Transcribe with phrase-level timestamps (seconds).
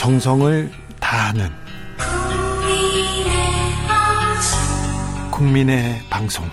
[0.00, 1.50] 정성을 다하는
[5.30, 6.48] 국민의 방송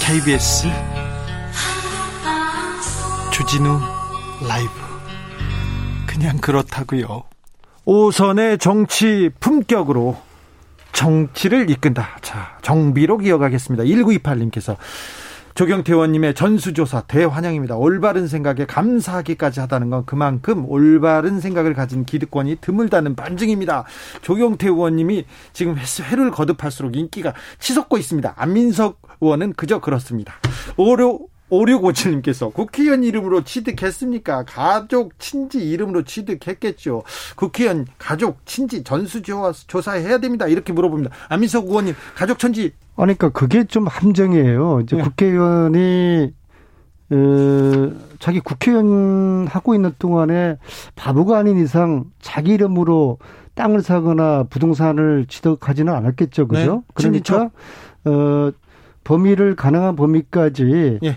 [0.00, 0.66] KBS
[3.32, 3.78] 주진우
[4.48, 4.70] 라이브
[6.08, 7.22] 그냥 그렇다고요.
[7.84, 10.20] 오선의 정치 품격으로
[10.92, 12.18] 정치를 이끈다.
[12.20, 13.84] 자, 정비로 기억하겠습니다.
[13.84, 14.76] 1928님께서
[15.54, 17.76] 조경태 의원님의 전수조사 대환영입니다.
[17.76, 23.84] 올바른 생각에 감사하기까지 하다는 건 그만큼 올바른 생각을 가진 기득권이 드물다는 반증입니다.
[24.22, 25.76] 조경태 의원님이 지금
[26.10, 28.34] 회를 거듭할수록 인기가 치솟고 있습니다.
[28.36, 30.34] 안민석 의원은 그저 그렇습니다.
[30.76, 34.44] 오류 5657님께서 국회의원 이름으로 취득했습니까?
[34.44, 37.02] 가족, 친지 이름으로 취득했겠죠.
[37.36, 40.46] 국회의원, 가족, 친지 전수조사해야 됩니다.
[40.46, 41.10] 이렇게 물어봅니다.
[41.28, 42.72] 안민석 의원님, 가족, 천지.
[42.96, 44.80] 아니, 그러니까 그게 좀 함정이에요.
[44.82, 45.02] 이제 네.
[45.02, 46.32] 국회의원이,
[47.10, 50.58] 어, 자기 국회의원 하고 있는 동안에
[50.94, 53.18] 바보가 아닌 이상 자기 이름으로
[53.54, 56.48] 땅을 사거나 부동산을 취득하지는 않았겠죠.
[56.48, 56.74] 그죠?
[56.74, 56.80] 네.
[56.94, 57.50] 그러니까,
[58.04, 58.50] 어,
[59.04, 61.16] 범위를 가능한 범위까지 예.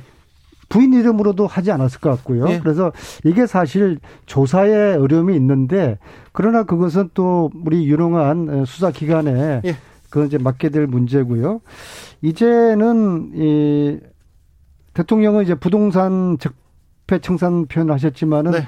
[0.69, 2.49] 부인 이름으로도 하지 않았을 것 같고요.
[2.49, 2.59] 예.
[2.59, 2.91] 그래서
[3.23, 5.97] 이게 사실 조사에 어려움이 있는데
[6.31, 9.75] 그러나 그것은 또 우리 유능한 수사 기관에 예.
[10.09, 11.61] 그 이제 맡게 될 문제고요.
[12.21, 13.99] 이제는 이
[14.93, 18.59] 대통령은 이제 부동산 적폐 청산 표현을 하셨지만은 네.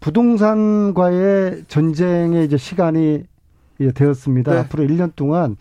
[0.00, 3.24] 부동산과의 전쟁의 이제 시간이
[3.94, 4.52] 되었습니다.
[4.52, 4.58] 네.
[4.60, 5.56] 앞으로 1년 동안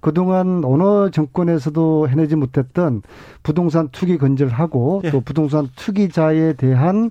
[0.00, 3.02] 그동안 어느 정권에서도 해내지 못했던
[3.42, 5.10] 부동산 투기 건절을 하고 예.
[5.10, 7.10] 또 부동산 투기자에 대한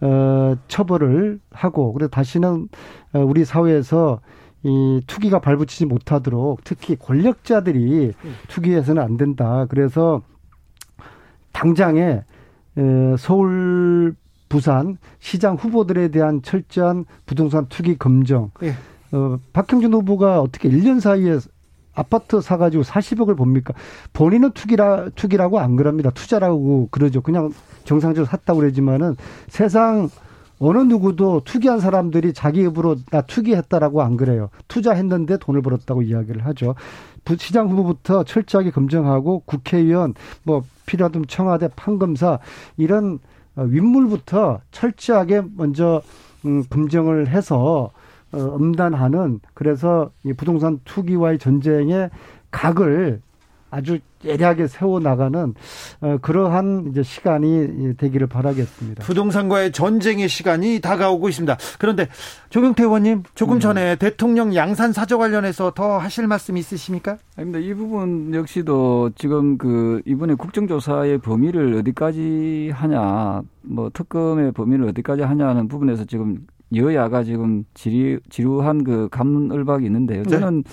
[0.00, 2.68] 어 처벌을 하고 그래서 다시는
[3.12, 4.20] 어, 우리 사회에서
[4.64, 8.34] 이 투기가 발붙이지 못하도록 특히 권력자들이 음.
[8.48, 9.66] 투기해서는 안 된다.
[9.68, 10.22] 그래서
[11.52, 12.22] 당장에
[13.18, 14.16] 서울
[14.48, 18.50] 부산 시장 후보들에 대한 철저한 부동산 투기 검정.
[18.62, 18.74] 예.
[19.12, 21.38] 어, 박형준 후보가 어떻게 1년 사이에
[21.94, 23.74] 아파트 사가지고 40억을 봅니까?
[24.12, 26.10] 본인은 투기라, 투기라고 안 그럽니다.
[26.10, 27.20] 투자라고 그러죠.
[27.20, 27.52] 그냥
[27.84, 29.16] 정상적으로 샀다고 그러지만은
[29.48, 30.08] 세상
[30.58, 34.50] 어느 누구도 투기한 사람들이 자기 입으로 나 투기했다라고 안 그래요.
[34.68, 36.74] 투자했는데 돈을 벌었다고 이야기를 하죠.
[37.38, 42.38] 시장 후보부터 철저하게 검증하고 국회의원 뭐 필요하다면 청와대 판검사
[42.76, 43.18] 이런
[43.56, 46.02] 어, 윗물부터 철저하게 먼저
[46.44, 48.03] 음, 검증을 해서 어,
[48.36, 52.10] 엄단하는 그래서 이 부동산 투기와의 전쟁의
[52.50, 53.20] 각을
[53.74, 55.52] 아주 예리하게 세워 나가는
[56.00, 59.02] 어, 그러한 이제 시간이 되기를 바라겠습니다.
[59.02, 61.56] 부동산과의 전쟁의 시간이 다가오고 있습니다.
[61.80, 62.08] 그런데
[62.50, 63.60] 조경태 의원님 조금 네.
[63.60, 67.18] 전에 대통령 양산 사저 관련해서 더 하실 말씀 있으십니까?
[67.36, 67.58] 아닙니다.
[67.58, 75.66] 이 부분 역시도 지금 그 이번에 국정조사의 범위를 어디까지 하냐, 뭐 특검의 범위를 어디까지 하냐는
[75.66, 76.46] 부분에서 지금
[76.76, 80.22] 여야가 지금 지루, 지루한 그 감을박이 있는데요.
[80.22, 80.30] 네.
[80.30, 80.70] 저는 네.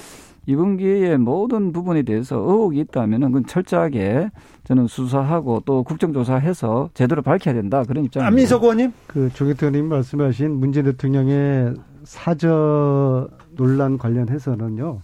[0.47, 4.31] 이번 기회에 모든 부분에 대해서 의혹이 있다면 은 그건 철저하게
[4.63, 8.28] 저는 수사하고 또 국정조사해서 제대로 밝혀야 된다 그런 입장입니다.
[8.28, 15.01] 안민석 의원님, 그 조경태 의원님 말씀하신 문재인 대통령의 사저 논란 관련해서는요.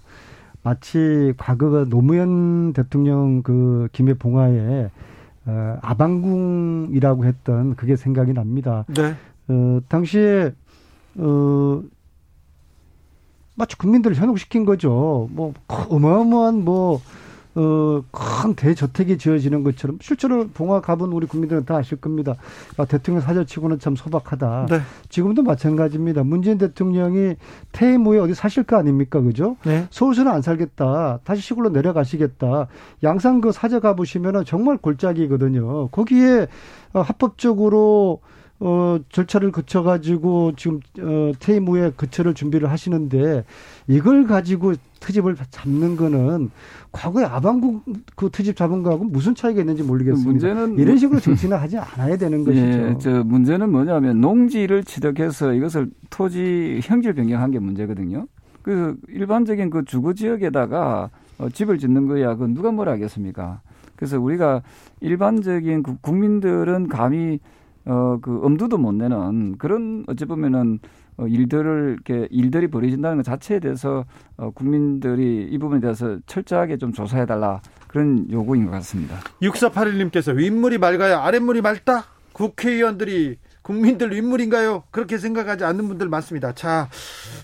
[0.64, 4.90] 마치 과거 노무현 대통령 그 김해 봉화에
[5.46, 8.86] 어, 아방궁이라고 했던 그게 생각이 납니다.
[8.88, 9.16] 네.
[9.48, 10.52] 어, 당시에
[11.18, 11.82] 어,
[13.56, 15.28] 마치 국민들을 현혹시킨 거죠.
[15.32, 17.02] 뭐, 어마어마한 뭐,
[17.56, 22.36] 어, 큰 대저택이 지어지는 것처럼 실제로 봉화 가본 우리 국민들은 다 아실 겁니다.
[22.78, 24.68] 아, 대통령 사절치고는 참 소박하다.
[24.70, 24.82] 네.
[25.10, 26.24] 지금도 마찬가지입니다.
[26.24, 27.34] 문재인 대통령이
[27.72, 29.22] 퇴임 후에 어디 사실 거 아닙니까?
[29.22, 29.58] 그죠?
[29.66, 29.88] 네.
[29.90, 31.22] 서울서는 안 살겠다.
[31.24, 32.68] 다시 시골로 내려가시겠다.
[33.02, 35.88] 양산 그 사저 가보시면은 정말 골짜기거든요.
[35.88, 36.46] 거기에
[36.94, 38.22] 어, 합법적으로
[38.60, 43.44] 어, 절차를 거쳐가지고 지금, 어, 퇴임 후에 거처를 준비를 하시는데
[43.88, 46.50] 이걸 가지고 트집을 잡는 거는
[46.92, 47.84] 과거에 아방국
[48.16, 50.32] 그 트집 잡은 거하고 무슨 차이가 있는지 모르겠습니다.
[50.32, 52.66] 문제는 이런 식으로 정치는 하지 않아야 되는 것이죠.
[52.66, 58.26] 예, 저 문제는 뭐냐면 농지를 취득해서 이것을 토지 형질 변경한 게 문제거든요.
[58.64, 63.62] 그 일반적인 그 주거 지역에다가 어, 집을 짓는 거야 그 누가 뭐라 하겠습니까?
[63.96, 64.64] 그래서 우리가
[65.02, 67.40] 일반적인 국민들은 감히
[67.88, 70.80] 어, 그 엄두도 못 내는 그런 어찌 보면은
[71.18, 74.06] 어, 일들을 이렇게 일들이 벌어진다는 것 자체에 대해서
[74.36, 79.18] 어, 국민들이 이 부분에 대해서 철저하게 좀 조사해 달라 그런 요구인 것 같습니다.
[79.42, 82.06] 6481님께서 윗물이 맑아야 아랫물이 맑다?
[82.34, 83.38] 국회의원들이
[83.68, 84.84] 국민들 윗물인가요?
[84.92, 86.54] 그렇게 생각하지 않는 분들 많습니다.
[86.54, 86.88] 자,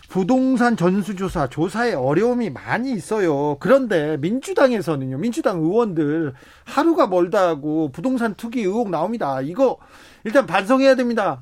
[0.08, 3.58] 부동산 전수조사, 조사에 어려움이 많이 있어요.
[3.60, 6.34] 그런데 민주당에서는요, 민주당 의원들
[6.64, 9.42] 하루가 멀다 하고 부동산 투기 의혹 나옵니다.
[9.42, 9.80] 이거
[10.24, 11.42] 일단 반성해야 됩니다.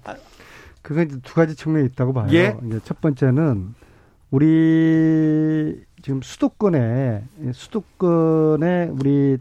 [0.82, 2.28] 그건 이제 두 가지 측면이 있다고 봐요.
[2.34, 2.58] 예?
[2.66, 3.76] 이제 첫 번째는
[4.32, 7.24] 우리 지금 수도권에
[7.54, 9.38] 수도권에 우리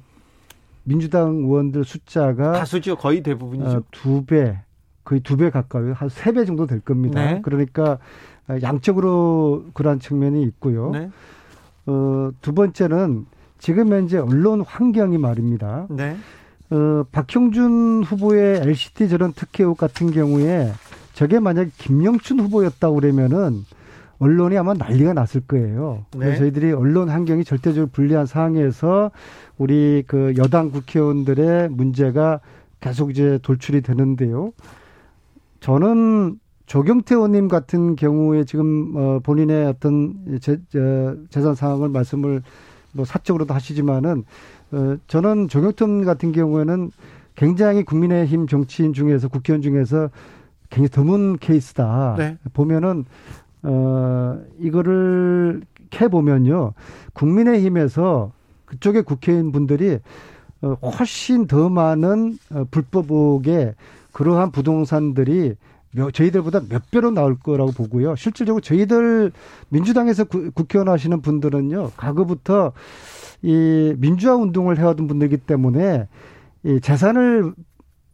[0.84, 4.58] 민주당 의원들 숫자가 다수죠 거의 대부분이죠 어, 두 배,
[5.10, 5.92] 거의 두 배 가까워요.
[5.94, 7.20] 한세 배 정도 될 겁니다.
[7.20, 7.40] 네.
[7.42, 7.98] 그러니까
[8.62, 10.90] 양적으로 그러한 측면이 있고요.
[10.92, 11.10] 네.
[11.86, 13.26] 어, 두 번째는
[13.58, 15.86] 지금 현재 언론 환경이 말입니다.
[15.90, 16.16] 네.
[16.70, 20.70] 어, 박형준 후보의 LCT 저런 특혜국 같은 경우에
[21.12, 23.64] 저게 만약 김영춘 후보였다고 그러면은
[24.20, 26.04] 언론이 아마 난리가 났을 거예요.
[26.12, 26.38] 그래서 네.
[26.38, 29.10] 저희들이 언론 환경이 절대적으로 불리한 상황에서
[29.58, 32.38] 우리 그 여당 국회의원들의 문제가
[32.80, 34.52] 계속 이제 돌출이 되는데요.
[35.60, 40.58] 저는 조경태 의원님 같은 경우에 지금 어 본인의 어떤 재,
[41.30, 42.42] 재산 상황을 말씀을
[42.92, 44.24] 뭐 사적으로도 하시지만은
[44.72, 46.90] 어 저는 조경태 의원 같은 경우에는
[47.34, 50.10] 굉장히 국민의힘 정치인 중에서 국회의원 중에서
[50.68, 52.14] 굉장히 드문 케이스다.
[52.18, 52.38] 네.
[52.52, 53.04] 보면은
[53.62, 56.72] 어, 이거를 캐 보면요.
[57.12, 58.32] 국민의힘에서
[58.66, 59.98] 그쪽의 국회의원 분들이
[60.62, 63.74] 어, 훨씬 더 많은 어, 불법옥에
[64.20, 65.54] 그러한 부동산들이
[66.12, 68.16] 저희들보다 몇 배로 나올 거라고 보고요.
[68.16, 69.32] 실질적으로 저희들
[69.70, 71.92] 민주당에서 구, 국회의원 하시는 분들은요.
[71.96, 72.72] 과거부터
[73.40, 76.06] 이 민주화 운동을 해왔던 분들이기 때문에
[76.64, 77.54] 이 재산을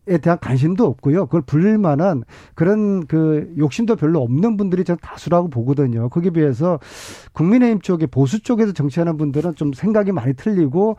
[0.08, 1.26] 에 대한 관심도 없고요.
[1.26, 2.22] 그걸 불릴 만한
[2.54, 6.08] 그런 그 욕심도 별로 없는 분들이 저는 다수라고 보거든요.
[6.10, 6.78] 거기에 비해서
[7.32, 10.96] 국민의힘 쪽에 보수 쪽에서 정치하는 분들은 좀 생각이 많이 틀리고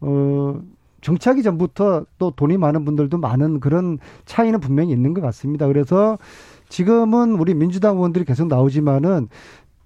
[0.00, 0.60] 어
[1.00, 5.66] 정치하기 전부터 또 돈이 많은 분들도 많은 그런 차이는 분명히 있는 것 같습니다.
[5.66, 6.18] 그래서
[6.68, 9.28] 지금은 우리 민주당 의원들이 계속 나오지만은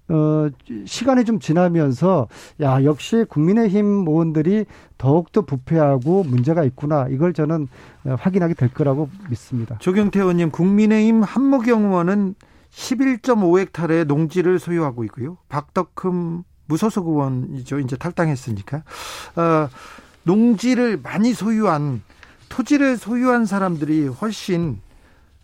[0.09, 0.49] 어,
[0.85, 2.27] 시간이 좀 지나면서,
[2.61, 4.65] 야, 역시 국민의힘 의원들이
[4.97, 7.07] 더욱더 부패하고 문제가 있구나.
[7.09, 7.67] 이걸 저는
[8.05, 9.77] 어, 확인하게 될 거라고 믿습니다.
[9.79, 12.35] 조경태 의원님, 국민의힘 한무경 의원은
[12.71, 15.37] 11.5헥타르의 농지를 소유하고 있고요.
[15.47, 17.79] 박덕흠 무소속 의원이죠.
[17.79, 18.77] 이제 탈당했으니까.
[19.35, 19.69] 어,
[20.23, 22.01] 농지를 많이 소유한,
[22.49, 24.79] 토지를 소유한 사람들이 훨씬,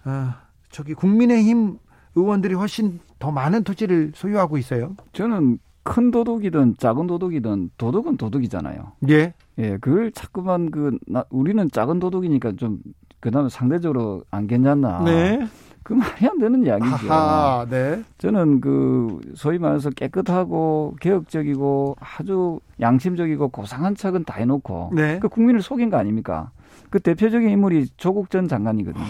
[0.06, 0.34] 어,
[0.70, 1.78] 저기 국민의힘
[2.16, 4.96] 의원들이 훨씬 더 많은 토지를 소유하고 있어요.
[5.14, 8.94] 저는 큰 도둑이든 작은 도둑이든 도둑은 도둑이잖아요.
[9.10, 9.34] 예.
[9.58, 12.80] 예, 그걸 자꾸만 그 나, 우리는 작은 도둑이니까 좀
[13.20, 15.04] 그다음에 상대적으로 안 괜찮나.
[15.04, 15.48] 네.
[15.84, 17.08] 그 말이 안 되는 이야기죠.
[17.12, 18.04] 아, 네.
[18.18, 25.20] 저는 그 소위 말해서 깨끗하고 개혁적이고 아주 양심적이고 고상한 척은 다 해놓고 네.
[25.20, 26.52] 그 국민을 속인 거 아닙니까?
[26.90, 29.06] 그 대표적인 인물이 조국 전 장관이거든요.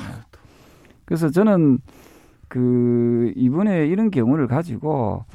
[1.05, 1.79] 그래서 저는
[2.47, 5.25] 그 이번에 이런 경우를 가지고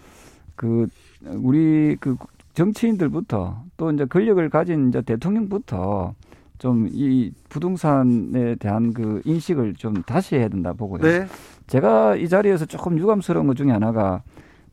[0.57, 0.87] 그
[1.27, 2.17] 우리 그
[2.55, 6.15] 정치인들부터 또 이제 권력을 가진 이제 대통령부터
[6.65, 11.03] 좀 이 부동산에 대한 그 인식을 좀 다시 해야 된다 보고요.
[11.03, 11.27] 네.
[11.67, 14.23] 제가 이 자리에서 조금 유감스러운 것 중에 하나가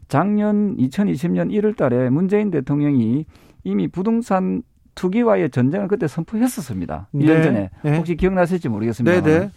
[0.07, 3.25] 작년 2020년 1월 달에 문재인 대통령이
[3.65, 4.63] 이미 부동산
[4.95, 7.09] 투기와의 전쟁을 그때 선포했었습니다.
[7.11, 7.25] 네.
[7.25, 7.69] 1년 전에.
[7.83, 7.97] 네.
[7.97, 9.21] 혹시 기억나실지 모르겠습니다.
[9.21, 9.51] 네, 네.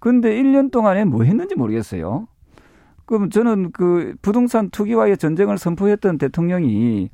[0.00, 2.26] 근데 1년 동안에 뭐 했는지 모르겠어요.
[3.04, 7.10] 그럼 저는 그 부동산 투기와의 전쟁을 선포했던 대통령이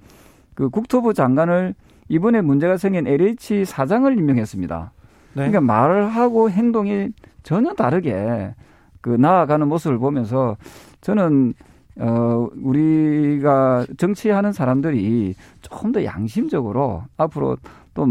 [0.55, 1.75] 그 국토부 장관을
[2.09, 4.93] 이번에 문제가 생긴 LH 사장을 임명했습니다.
[5.35, 5.51] 네.
[5.51, 7.09] 그러니까 말을 하고 행동이
[7.43, 8.55] 전혀 다르게
[9.01, 10.57] 그 나아가는 모습을 보면서
[11.01, 11.55] 저는
[12.01, 17.57] 어 우리가 정치하는 사람들이 조금 더 양심적으로 앞으로
[17.95, 18.07] 또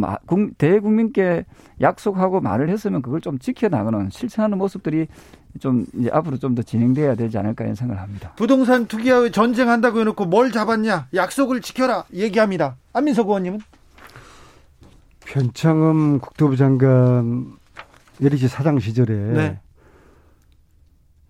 [0.57, 1.45] 대국민께
[1.79, 5.07] 약속하고 말을 했으면 그걸 좀 지켜나가는 실천하는 모습들이
[5.61, 8.33] 좀 이제 앞으로 좀 더 진행돼야 되지 않을까 이런 생각을 합니다.
[8.35, 11.07] 부동산 투기와 전쟁한다고 해놓고 뭘 잡았냐?
[11.13, 12.75] 약속을 지켜라 얘기합니다.
[12.93, 13.59] 안민석 의원님은?
[15.27, 17.57] 변창흠 국토부 장관
[18.21, 19.59] LH 사장 시절에 네.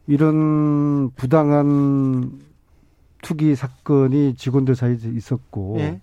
[0.05, 2.39] 이런 부당한
[3.21, 6.01] 투기 사건이 직원들 사이에 있었고 네.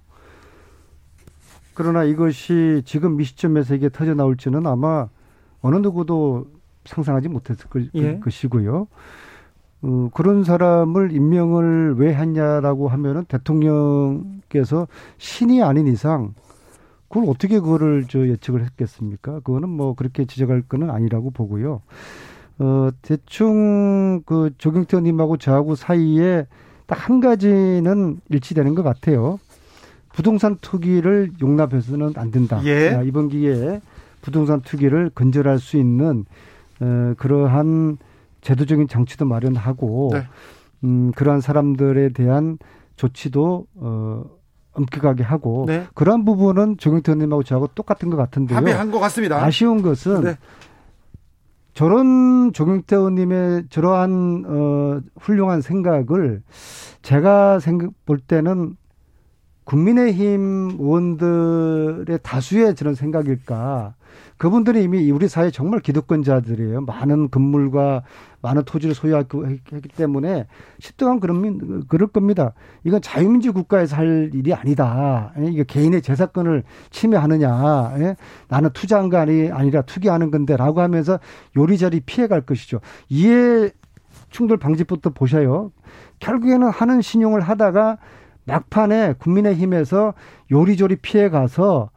[1.74, 5.08] 그러나 이것이 지금 이 시점에서 이게 터져 나올지는 아마
[5.62, 6.48] 어느 누구도
[6.84, 8.18] 상상하지 못했을 예.
[8.18, 8.86] 것이고요.
[9.82, 16.34] 어, 그런 사람을 임명을 왜 했냐라고 하면은 대통령께서 신이 아닌 이상
[17.14, 19.34] 그걸 어떻게 그거를 저 예측을 했겠습니까?
[19.40, 21.80] 그거는 뭐 그렇게 지적할 거는 아니라고 보고요.
[22.58, 26.46] 어, 대충 그 조경태 의원님하고 저하고 사이에
[26.86, 29.38] 딱 한 가지는 일치되는 것 같아요.
[30.12, 32.60] 부동산 투기를 용납해서는 안 된다.
[32.64, 32.90] 예.
[32.90, 33.80] 아, 이번 기회에
[34.20, 36.24] 부동산 투기를 근절할 수 있는
[36.80, 37.96] 어, 그러한
[38.40, 40.22] 제도적인 장치도 마련하고 네.
[40.82, 42.58] 음, 그러한 사람들에 대한
[42.96, 44.24] 조치도 어,
[44.74, 45.86] 엄격하게 하고 네.
[45.94, 48.56] 그러한 부분은 조경태 의원님하고 저하고 똑같은 것 같은데요.
[48.56, 49.42] 합의한 것 같습니다.
[49.42, 50.36] 아쉬운 것은 네.
[51.72, 56.42] 저런 조경태 의원님의 저러한 어 훌륭한 생각을
[57.02, 58.76] 제가 생각 볼 때는
[59.64, 63.94] 국민의힘 의원들의 다수의 저런 생각일까.
[64.36, 66.82] 그분들이 이미 우리 사회 정말 기득권자들이에요.
[66.82, 68.02] 많은 건물과
[68.42, 70.46] 많은 토지를 소유했기 때문에
[70.80, 72.52] 십등한 그런 그럴 겁니다.
[72.84, 75.32] 이건 자유민주 국가에서 할 일이 아니다.
[75.38, 77.94] 예, 이게 개인의 재산권을 침해하느냐.
[77.98, 78.16] 예?
[78.48, 81.18] 나는 투자한 거 아니, 아니라 투기하는 건데라고 하면서
[81.56, 82.80] 요리저리 피해갈 것이죠.
[83.08, 83.70] 이해
[84.30, 85.72] 충돌 방지부터 보셔요.
[86.18, 87.98] 결국에는 하는 신용을 하다가
[88.46, 90.14] 막판에 국민의힘에서
[90.50, 91.90] 요리조리 피해가서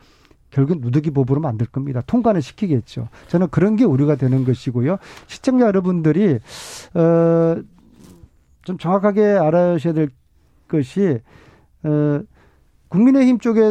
[0.49, 2.01] 결국 누더기 법으로 만들 겁니다.
[2.07, 3.09] 통과는 시키겠죠.
[3.27, 4.97] 저는 그런 게 우려가 되는 것이고요.
[5.27, 6.39] 시청자 여러분들이
[6.95, 7.77] 어
[8.67, 10.09] 좀 정확하게 알아셔야 될
[10.67, 11.21] 것이
[11.83, 12.21] 어
[12.89, 13.61] 국민의힘 쪽에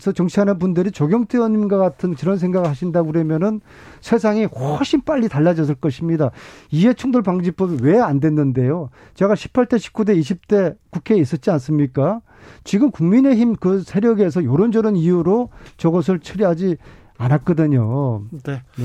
[0.00, 3.60] 서 정치하는 분들이 조경태 의원님과 같은 그런 생각을 하신다고 그러면은
[4.00, 6.30] 세상이 훨씬 빨리 달라졌을 것입니다.
[6.70, 8.90] 이해충돌 방지법이 왜 안 됐는데요?
[9.14, 12.20] 제가 18대, 19대, 20대 국회에 있었지 않습니까?
[12.64, 16.76] 지금 국민의힘 그 세력에서 요런저런 이유로 저것을 처리하지
[17.18, 18.22] 않았거든요.
[18.44, 18.62] 네.
[18.76, 18.84] 네.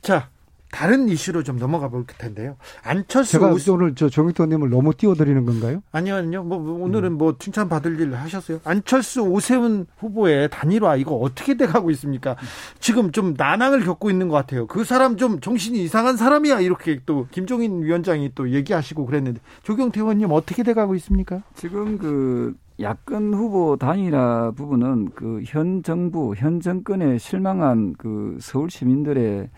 [0.00, 0.30] 자,
[0.74, 2.56] 다른 이슈로 좀 넘어가 볼 텐데요.
[2.82, 3.70] 안철수 제가 오스...
[3.70, 5.84] 오늘 저 정익도님을 너무 띄워드리는 건가요?
[5.92, 6.42] 아니요, 아니요.
[6.42, 7.18] 뭐, 뭐 오늘은 음.
[7.18, 8.58] 뭐 칭찬 받을 일 하셨어요?
[8.64, 12.34] 안철수 오세훈 후보의 단일화 이거 어떻게 돼가고 있습니까?
[12.80, 14.66] 지금 좀 난항을 겪고 있는 것 같아요.
[14.66, 20.32] 그 사람 좀 정신이 이상한 사람이야 이렇게 또 김종인 위원장이 또 얘기하시고 그랬는데 조경태 의원님
[20.32, 21.40] 어떻게 돼가고 있습니까?
[21.54, 29.48] 지금 그 야권 후보 단일화 부분은 그 현 정부, 현 정권에 실망한 그 서울 시민들의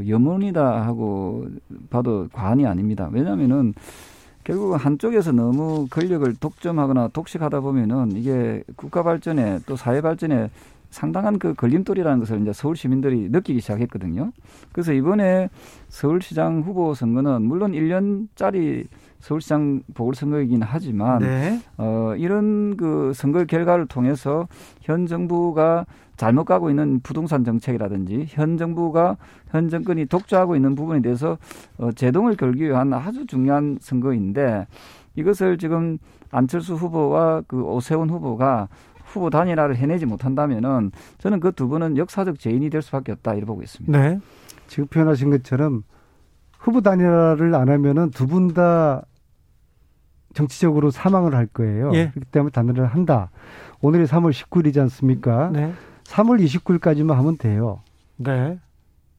[0.00, 1.46] 그 염원이다 하고
[1.90, 3.08] 봐도 과언이 아닙니다.
[3.12, 3.74] 왜냐하면은
[4.42, 10.50] 결국 한쪽에서 너무 권력을 독점하거나 독식하다 보면은 이게 국가 발전에 또 사회 발전에
[10.88, 14.32] 상당한 그 걸림돌이라는 것을 이제 서울 시민들이 느끼기 시작했거든요.
[14.72, 15.50] 그래서 이번에
[15.88, 18.86] 서울시장 후보 선거는 물론 1년짜리
[19.20, 21.60] 서울시장 보궐선거이긴 하지만 네.
[21.76, 24.48] 어 이런 그 선거 결과를 통해서
[24.80, 25.84] 현 정부가
[26.20, 29.16] 잘못 가고 있는 부동산 정책이라든지 현 정부가
[29.48, 31.38] 현 정권이 독주하고 있는 부분에 대해서
[31.78, 34.66] 어, 제동을 걸기 위한 아주 중요한 선거인데
[35.14, 35.96] 이것을 지금
[36.30, 38.68] 안철수 후보와 그 오세훈 후보가
[39.06, 43.62] 후보 단일화를 해내지 못한다면은 저는 그 두 분은 역사적 죄인이 될 수밖에 없다 이렇게 보고
[43.62, 43.98] 있습니다.
[43.98, 44.20] 네.
[44.66, 45.84] 지금 표현하신 것처럼
[46.58, 49.02] 후보 단일화를 안 하면은 두 분 다
[50.34, 51.92] 정치적으로 사망을 할 거예요.
[51.94, 52.10] 예.
[52.10, 53.30] 그렇기 때문에 단일화를 한다.
[53.80, 55.48] 오늘이 3월 19일이지 않습니까?
[55.50, 55.72] 네.
[56.10, 57.80] 3월 29일까지만 하면 돼요.
[58.16, 58.58] 네.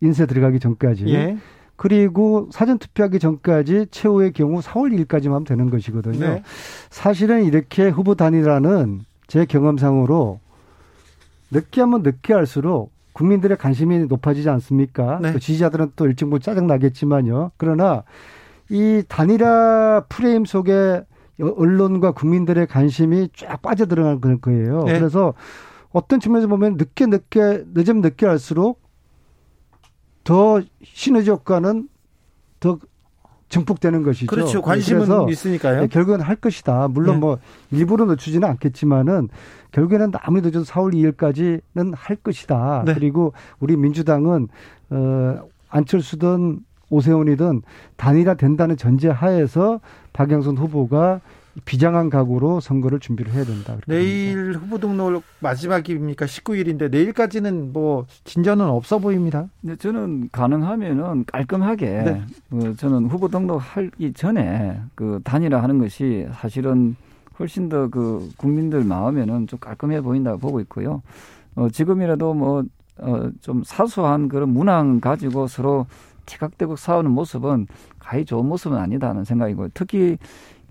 [0.02, 1.08] 인쇄 들어가기 전까지.
[1.08, 1.38] 예.
[1.78, 6.20] 그리고 사전 투표하기 전까지 최후의 경우 4월 1일까지만 하면 되는 것이거든요.
[6.20, 6.44] 네.
[6.90, 10.40] 사실은 이렇게 후보 단위라는 제 경험상으로
[11.50, 15.20] 늦게 하면 늦게 할수록 국민들의 관심이 높아지지 않습니까?
[15.22, 15.34] 네.
[15.34, 17.52] 또 지지자들은 또 일찍 뭐 짜증 나겠지만요.
[17.58, 18.04] 그러나
[18.70, 21.04] 이 단일화 프레임 속에
[21.40, 24.84] 언론과 국민들의 관심이 쫙 빠져들어가는 거예요.
[24.84, 25.00] 네.
[25.00, 25.34] 그래서
[25.92, 28.82] 어떤 측면에서 보면 늦게 늦게 늦으면 늦게 할수록
[30.24, 31.90] 더 시너지 효과는
[32.60, 32.80] 더
[33.50, 34.28] 증폭되는 것이죠.
[34.28, 34.62] 그렇죠.
[34.62, 35.82] 관심은 있으니까요.
[35.82, 36.88] 네, 결국은 할 것이다.
[36.88, 37.20] 물론 네.
[37.20, 39.28] 뭐 일부러 늦추지는 않겠지만은
[39.72, 42.84] 결국에는 아무리 늦어도 4월 2일까지는 할 것이다.
[42.86, 42.94] 네.
[42.94, 44.48] 그리고 우리 민주당은
[44.90, 47.62] 어 안철수든 오세훈이든
[47.98, 49.80] 단일화 된다는 전제 하에서
[50.14, 51.22] 박영선 후보가
[51.66, 53.78] 비장한 각오로 선거를 준비를 해야 된다.
[53.88, 54.54] 내일.
[54.54, 56.26] 후보 등록 마지막입니까?
[56.26, 59.48] 19일인데 내일까지는 뭐 진전은 없어 보입니다.
[59.62, 62.22] 네, 저는 가능하면은 깔끔하게 네.
[62.52, 66.96] 어, 저는 후보 등록하기 전에 그 단일화하는 것이 사실은
[67.40, 71.02] 훨씬 더 그 국민들 마음에는 좀 깔끔해 보인다고 보고 있고요.
[71.56, 72.64] 어, 지금이라도 뭐
[72.98, 75.88] 어, 좀 사소한 그런 문항 가지고 서로
[76.26, 77.68] 티각대각 싸우는 모습은
[78.00, 80.18] 가히 좋은 모습은 아니다는 생각이고 특히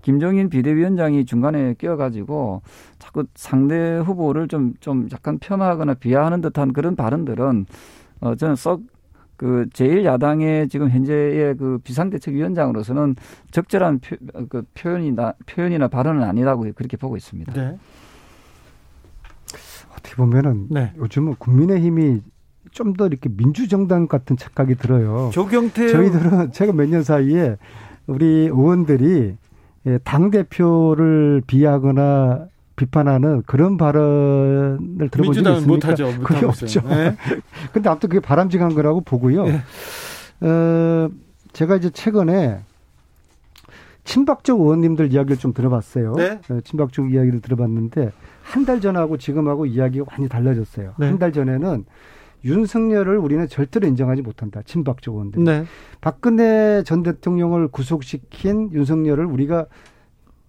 [0.01, 2.61] 김종인 비대위원장이 중간에 끼어가지고
[2.99, 7.65] 자꾸 상대 후보를 좀, 좀 약간 폄하하거나 비하하는 듯한 그런 발언들은
[8.21, 8.81] 어, 저는 썩
[9.41, 13.15] 그 제1야당의 지금 현재의 그 비상대책위원장으로서는
[13.49, 14.15] 적절한 표,
[14.49, 17.51] 그 표현이나 표현이나 발언은 아니라고 그렇게 보고 있습니다.
[17.53, 17.75] 네.
[19.93, 20.93] 어떻게 보면은 네.
[20.97, 22.21] 요즘은 국민의힘이
[22.71, 25.31] 좀 더 이렇게 민주정당 같은 착각이 들어요.
[25.33, 27.57] 조경태 저희들은 제가 몇 년 사이에
[28.05, 29.37] 우리 의원들이 예,
[30.03, 32.45] 당 대표를 비하거나
[32.75, 35.67] 비판하는 그런 발언을 들어본 적이 있습니까?
[35.67, 36.11] 못하죠.
[36.23, 36.81] 그게 없죠.
[36.87, 37.15] 네.
[37.73, 39.43] 근데 아무튼 그게 바람직한 거라고 보고요.
[39.45, 39.61] 네.
[40.41, 41.09] 어,
[41.53, 42.59] 제가 이제 최근에
[44.03, 46.13] 친박적 의원님들 이야기를 좀 들어봤어요.
[46.15, 46.39] 네.
[46.49, 48.11] 어, 친박적 이야기를 들어봤는데
[48.43, 50.93] 한 달 전하고 지금하고 이야기가 많이 달라졌어요.
[50.97, 51.05] 네.
[51.07, 51.85] 한달 전에는
[52.43, 54.61] 윤석열을 우리는 절대로 인정하지 못한다.
[54.63, 55.43] 친박적 의원들.
[55.43, 55.65] 네.
[55.99, 59.67] 박근혜 전 대통령을 구속시킨 윤석열을 우리가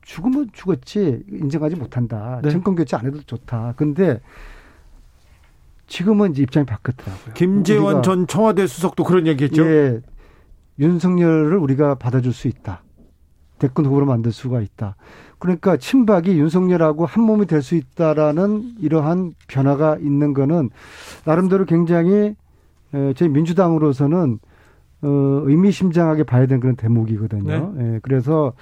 [0.03, 2.41] 죽으면 죽었지 인정하지 못한다.
[2.43, 2.51] 네.
[2.51, 3.75] 정권 교체 안 해도 좋다.
[3.77, 4.21] 근데
[5.87, 7.35] 지금은 이제 입장이 바뀌었더라고요.
[7.35, 9.65] 김재원 전 청와대 수석도 그런 얘기했죠.
[9.67, 10.01] 예,
[10.79, 12.83] 윤석열을 우리가 받아줄 수 있다.
[13.59, 14.97] 대권 후보로 만들 수가 있다.
[15.43, 20.71] 그러니까 친박이 윤석열하고 한 몸이 될 수 있다라는 이러한 변화가 있는 거는
[21.25, 22.37] 나름대로 굉장히
[23.17, 24.39] 저희 민주당으로서는
[25.03, 25.09] 어,
[25.45, 27.73] 의미심장하게 봐야 되는 그런 대목이거든요.
[27.75, 27.95] 네.
[27.95, 28.53] 예, 그래서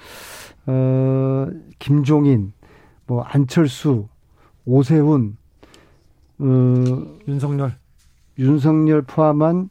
[0.65, 1.47] 어,
[1.77, 2.51] 김종인,
[3.05, 4.07] 뭐 안철수,
[4.65, 5.37] 오세훈,
[6.39, 6.45] 어,
[7.27, 7.73] 윤석열,
[8.39, 9.69] 윤석열 포함한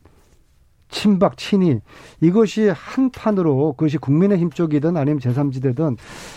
[0.90, 1.80] 친박 친이
[2.20, 5.96] 이것이 한 판으로 그것이 국민의힘 쪽이든 아니면 제3지대든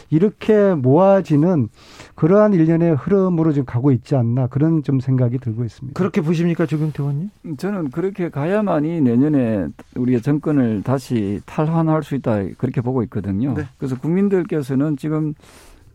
[0.10, 1.69] 이렇게 모아지는
[2.15, 5.98] 그러한 일련의 흐름으로 지금 가고 있지 않나 그런 좀 생각이 들고 있습니다.
[5.98, 7.29] 그렇게 보십니까 조경태 의원님?
[7.57, 13.53] 저는 그렇게 가야만이 내년에 우리의 정권을 다시 탈환할 수 있다 그렇게 보고 있거든요.
[13.55, 13.63] 네.
[13.77, 15.33] 그래서 국민들께서는 지금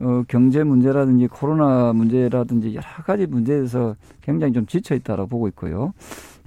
[0.00, 5.92] 어, 경제 문제라든지 코로나 문제라든지 여러 가지 문제에서 굉장히 좀 지쳐 있다고 보고 있고요.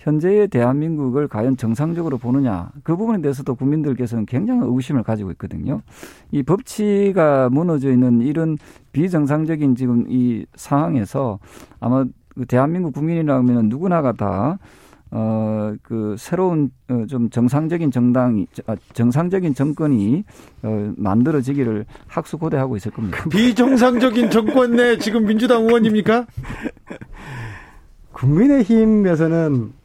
[0.01, 5.81] 현재의 대한민국을 과연 정상적으로 보느냐 그 부분에 대해서도 국민들께서는 굉장히 의구심을 가지고 있거든요.
[6.31, 8.57] 이 법치가 무너져 있는 이런
[8.93, 11.37] 비정상적인 지금 이 상황에서
[11.79, 14.57] 아마 그 대한민국 국민이라면 누구나가 다
[15.13, 20.23] 어, 그, 새로운, 어, 좀 정상적인 정당이, 아, 정상적인 정권이,
[20.63, 23.21] 어, 만들어지기를 학수고대하고 있을 겁니다.
[23.29, 26.27] 비정상적인 정권 내 지금 민주당 의원입니까?
[28.13, 29.80] 국민의힘에서는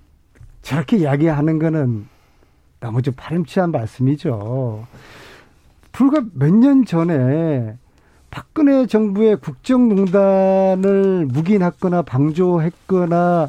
[0.67, 2.09] 저렇게 이야기하는 거는
[2.81, 4.85] 너무 좀 파렴치한 말씀이죠.
[5.93, 7.77] 불과 몇 년 전에
[8.31, 13.49] 박근혜 정부의 국정농단을 묵인했거나 방조했거나 어,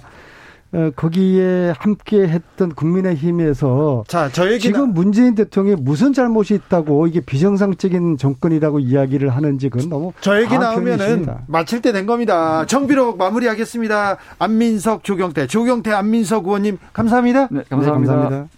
[0.96, 8.18] 거기에 함께 했던 국민의힘에서 자, 저 얘기는 지금 문재인 대통령이 무슨 잘못이 있다고 이게 비정상적인
[8.18, 12.66] 정권이라고 이야기를 하는지 그건 너무 저 얘기 나오면은 마칠 때 된 겁니다.
[12.66, 14.18] 정비로 마무리하겠습니다.
[14.40, 17.48] 안민석 조경태 조경태 안민석 의원님 감사합니다.
[17.50, 18.14] 네, 감사합니다.
[18.14, 18.50] 네, 감사합니다.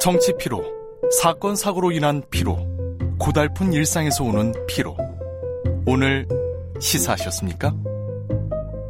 [0.00, 0.62] 정치 피로,
[1.20, 2.58] 사건 사고로 인한 피로,
[3.18, 4.96] 고달픈 일상에서 오는 피로.
[5.86, 6.26] 오늘
[6.80, 7.72] 시사하셨습니까?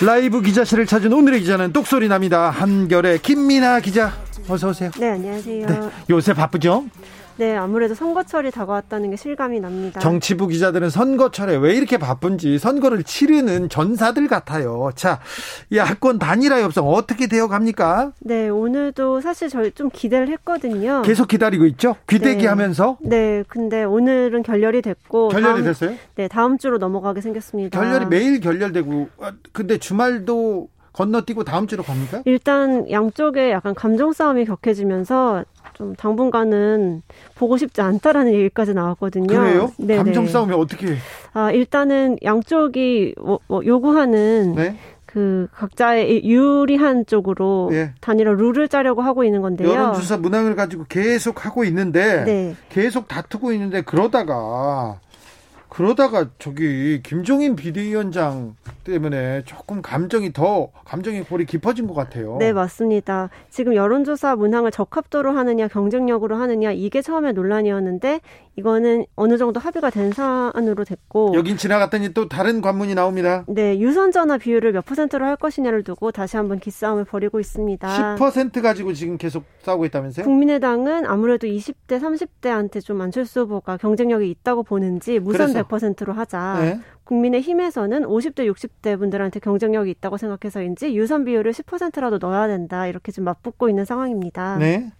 [0.00, 2.50] 라이브 기자실을 찾은 오늘의 기자는 똑소리 납니다.
[2.50, 4.12] 한결의 김민아 기자.
[4.48, 4.90] 어서 오세요.
[4.98, 5.66] 네, 안녕하세요.
[5.66, 5.80] 네,
[6.10, 6.84] 요새 바쁘죠?
[7.36, 10.00] 네, 아무래도 선거철이 다가왔다는 게 실감이 납니다.
[10.00, 14.90] 정치부 기자들은 선거철에 왜 이렇게 바쁜지 선거를 치르는 전사들 같아요.
[14.94, 15.20] 자,
[15.74, 18.12] 야권 단일화 협상 어떻게 되어 갑니까?
[18.20, 21.02] 네, 오늘도 사실 저희 좀 기대를 했거든요.
[21.02, 21.96] 계속 기다리고 있죠?
[22.08, 22.46] 귀대기 네.
[22.48, 22.98] 하면서?
[23.00, 25.28] 네, 근데 오늘은 결렬이 됐고.
[25.28, 25.96] 결렬이 다음, 됐어요?
[26.14, 27.78] 네, 다음 주로 넘어가게 생겼습니다.
[27.78, 32.22] 결렬이 매일 결렬되고, 아, 근데 주말도 건너뛰고 다음 주로 갑니까?
[32.24, 37.02] 일단 양쪽에 약간 감정 싸움이 격해지면서 좀 당분간은
[37.34, 39.26] 보고 싶지 않다라는 얘기까지 나왔거든요.
[39.26, 39.72] 그래요?
[39.76, 39.96] 네네.
[39.96, 40.96] 감정 싸움이 어떻게?
[41.32, 44.76] 아 일단은 양쪽이 뭐, 뭐 요구하는 네?
[45.04, 47.92] 그 각자의 유리한 쪽으로 네.
[48.00, 49.68] 단일화 룰을 짜려고 하고 있는 건데요.
[49.68, 52.56] 여론조사 문항을 가지고 계속 하고 있는데 네.
[52.68, 54.98] 계속 다투고 있는데 그러다가
[55.74, 62.36] 그러다가 저기 김종인 비대위원장 때문에 조금 감정이 더 감정의 골이 깊어진 것 같아요.
[62.38, 63.28] 네 맞습니다.
[63.50, 68.20] 지금 여론조사 문항을 적합도로 하느냐 경쟁력으로 하느냐 이게 처음에 논란이었는데
[68.56, 73.44] 이거는 어느 정도 합의가 된 사안으로 됐고 여긴 지나갔더니 또 다른 관문이 나옵니다.
[73.48, 78.16] 네 유선 전화 비율을 몇 퍼센트로 할 것이냐를 두고 다시 한번 기싸움을 벌이고 있습니다.
[78.16, 80.24] 10% 가지고 지금 계속 싸우고 있다면서요?
[80.24, 85.63] 국민의당은 아무래도 20대 30대한테 좀 안철수 후보가 경쟁력이 있다고 보는지 무선.
[85.68, 86.58] 100%로 하자.
[86.60, 86.80] 네.
[87.04, 92.86] 국민의힘에서는 50대, 60대 분들한테 경쟁력이 있다고 생각해서인지 유선 비율을 10%라도 넣어야 된다.
[92.86, 94.56] 이렇게 좀 맞붙고 있는 상황입니다.
[94.58, 94.90] 네.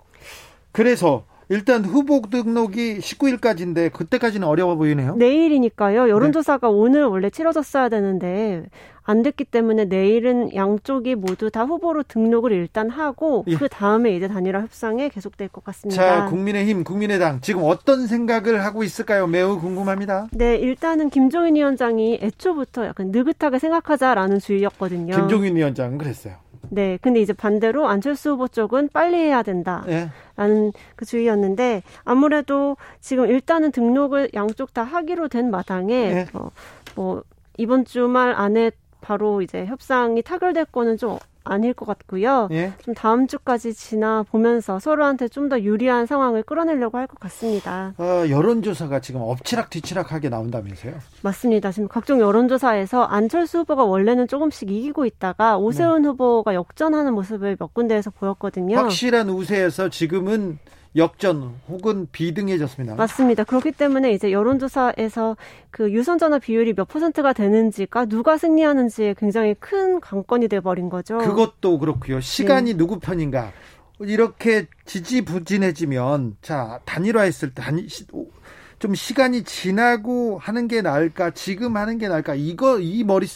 [0.73, 5.17] 그래서 일단 후보 등록이 19일까지인데 그때까지는 어려워 보이네요.
[5.17, 6.09] 내일이니까요.
[6.09, 6.73] 여론조사가 네.
[6.73, 8.65] 오늘 원래 치러졌어야 되는데
[9.07, 13.57] 안 됐기 때문에 내일은 양쪽이 모두 다 후보로 등록을 일단 하고 예.
[13.57, 16.03] 그 다음에 이제 단일화 협상에 계속될 것 같습니다.
[16.03, 19.27] 자, 국민의힘, 국민의당 지금 어떤 생각을 하고 있을까요?
[19.27, 20.29] 매우 궁금합니다.
[20.33, 25.15] 네, 일단은 김종인 위원장이 애초부터 약간 느긋하게 생각하자라는 주의였거든요.
[25.15, 26.44] 김종인 위원장은 그랬어요.
[26.75, 26.99] 네.
[27.01, 29.85] 근데 이제 반대로 안철수 후보 쪽은 빨리 해야 된다.
[29.89, 30.11] 예.
[30.37, 36.27] 라는 그 주의였는데 아무래도 지금 일단은 등록을 양쪽 다 하기로 된 마당에 예.
[36.35, 36.51] 어,
[36.97, 37.23] 뭐
[37.57, 42.49] 이번 주말 안에 바로 이제 협상이 타결될 거는 좀 아닐 것 같고요.
[42.53, 42.73] 예?
[42.85, 47.93] 좀 다음 주까지 지나 보면서 서로한테 좀 더 유리한 상황을 끌어내려고 할 것 같습니다.
[47.99, 50.95] 어, 여론조사가 지금 엎치락 뒤치락하게 나온다면서요?
[51.23, 51.71] 맞습니다.
[51.71, 56.09] 지금 각종 여론조사에서 안철수 후보가 원래는 조금씩 이기고 있다가 오세훈 네.
[56.09, 58.77] 후보가 역전하는 모습을 몇 군데에서 보였거든요.
[58.79, 60.59] 확실한 우세에서 지금은
[60.97, 62.95] 역전 혹은 비등해졌습니다.
[62.95, 63.45] 맞습니다.
[63.45, 65.37] 그렇기 때문에 이제 여론조사에서
[65.71, 71.19] 그 유선 전화 비율이 몇 퍼센트가 되는지가 누가 승리하는지에 굉장히 큰 관건이 돼 버린 거죠.
[71.19, 72.21] 그것도 그렇고요.
[72.21, 72.77] 시간이 네.
[72.77, 73.53] 누구 편인가?
[74.01, 77.89] 이렇게 지지부진해지면 자 단일화했을 때 단일
[78.79, 83.27] 좀 시간이 지나고 하는 게 나을까 지금 하는 게 나을까 이거 이 머리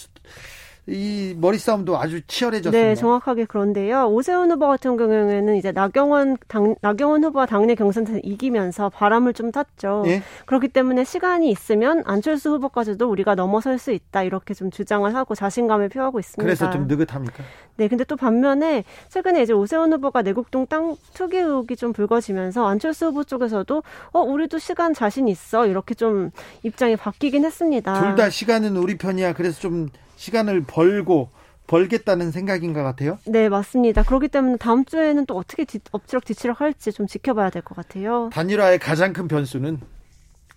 [0.91, 2.71] 이 머리 싸움도 아주 치열해졌습니다.
[2.89, 4.07] 네, 정확하게 그런데요.
[4.07, 10.05] 오세훈 후보 같은 경우에는 이제 나경원 당, 나경원 후보가 당내 경선에서 이기면서 바람을 좀 탔죠.
[10.07, 10.23] 예?
[10.47, 15.91] 그렇기 때문에 시간이 있으면 안철수 후보까지도 우리가 넘어설 수 있다 이렇게 좀 주장을 하고 자신감을
[15.91, 16.43] 표하고 있습니다.
[16.43, 17.45] 그래서 좀 느긋합니까?
[17.77, 23.09] 네, 근데 또 반면에 최근에 이제 오세훈 후보가 내곡동 땅 투기 의혹이 좀 불거지면서 안철수
[23.09, 26.31] 후보 쪽에서도 어 우리도 시간 자신 있어 이렇게 좀
[26.63, 28.01] 입장이 바뀌긴 했습니다.
[28.01, 29.35] 둘 다 시간은 우리 편이야.
[29.35, 29.91] 그래서 좀
[30.23, 31.31] 시간을 벌고
[31.69, 33.19] 벌겠다는 생각인 것 같아요.
[33.27, 34.03] 네, 맞습니다.
[34.03, 38.31] 그렇기 때문에 다음 주에는 또 어떻게 뒤, 엎치락 뒤치락 할지 좀 지켜봐야 될 것 같아요.
[38.33, 39.79] 단일화의 가장 큰 변수는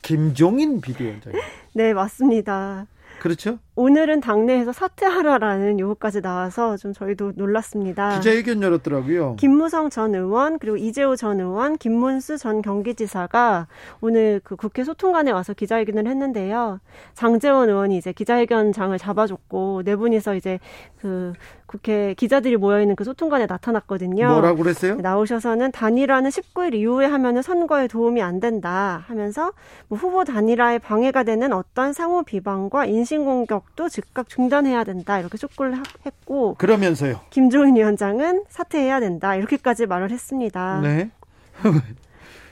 [0.02, 1.48] 김종인 비대위원장입니다.
[1.76, 2.88] 네, 맞습니다.
[3.22, 3.60] 그렇죠.
[3.76, 8.18] 오늘은 당내에서 사퇴하라라는 요구까지 나와서 좀 저희도 놀랐습니다.
[8.18, 9.36] 기자회견 열었더라고요.
[9.36, 13.68] 김무성 전 의원 그리고 이재호 전 의원, 김문수 전 경기지사가
[14.02, 16.80] 오늘 그 국회 소통관에 와서 기자회견을 했는데요.
[17.14, 20.58] 장재원 의원이 이제 기자회견장을 잡아줬고 네 분이서 이제
[21.00, 21.34] 그
[21.72, 24.28] 국회 기자들이 모여 있는 그 소통관에 나타났거든요.
[24.28, 24.96] 뭐라고 그랬어요?
[24.96, 29.54] 나오셔서는 단일화는 19일 이후에 하면은 선거에 도움이 안 된다 하면서
[29.88, 35.78] 뭐 후보 단일화에 방해가 되는 어떤 상호 비방과 인신 공격도 즉각 중단해야 된다 이렇게 촉구를
[36.06, 37.22] 했고 그러면서요.
[37.30, 40.82] 김종인 위원장은 사퇴해야 된다 이렇게까지 말을 했습니다.
[40.82, 41.10] 네.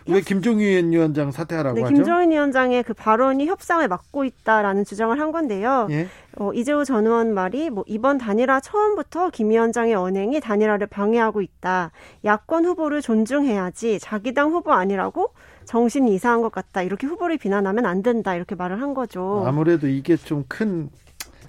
[0.08, 1.94] 왜 김종인 위원장 사퇴하라고 네, 하죠?
[1.94, 5.88] 김종인 위원장의 그 발언이 협상을 막고 있다라는 주장을 한 건데요.
[5.92, 6.08] 예?
[6.38, 11.92] 어, 이재호 전 의원 말이 뭐 이번 단일화 처음부터 김 위원장의 언행이 단일화를 방해하고 있다.
[12.26, 15.34] 야권 후보를 존중해야지 자기 당 후보 아니라고
[15.66, 16.82] 정신이 이상한 것 같다.
[16.82, 18.36] 이렇게 후보를 비난하면 안 된다.
[18.36, 19.44] 이렇게 말을 한 거죠.
[19.46, 20.90] 아무래도 이게 좀큰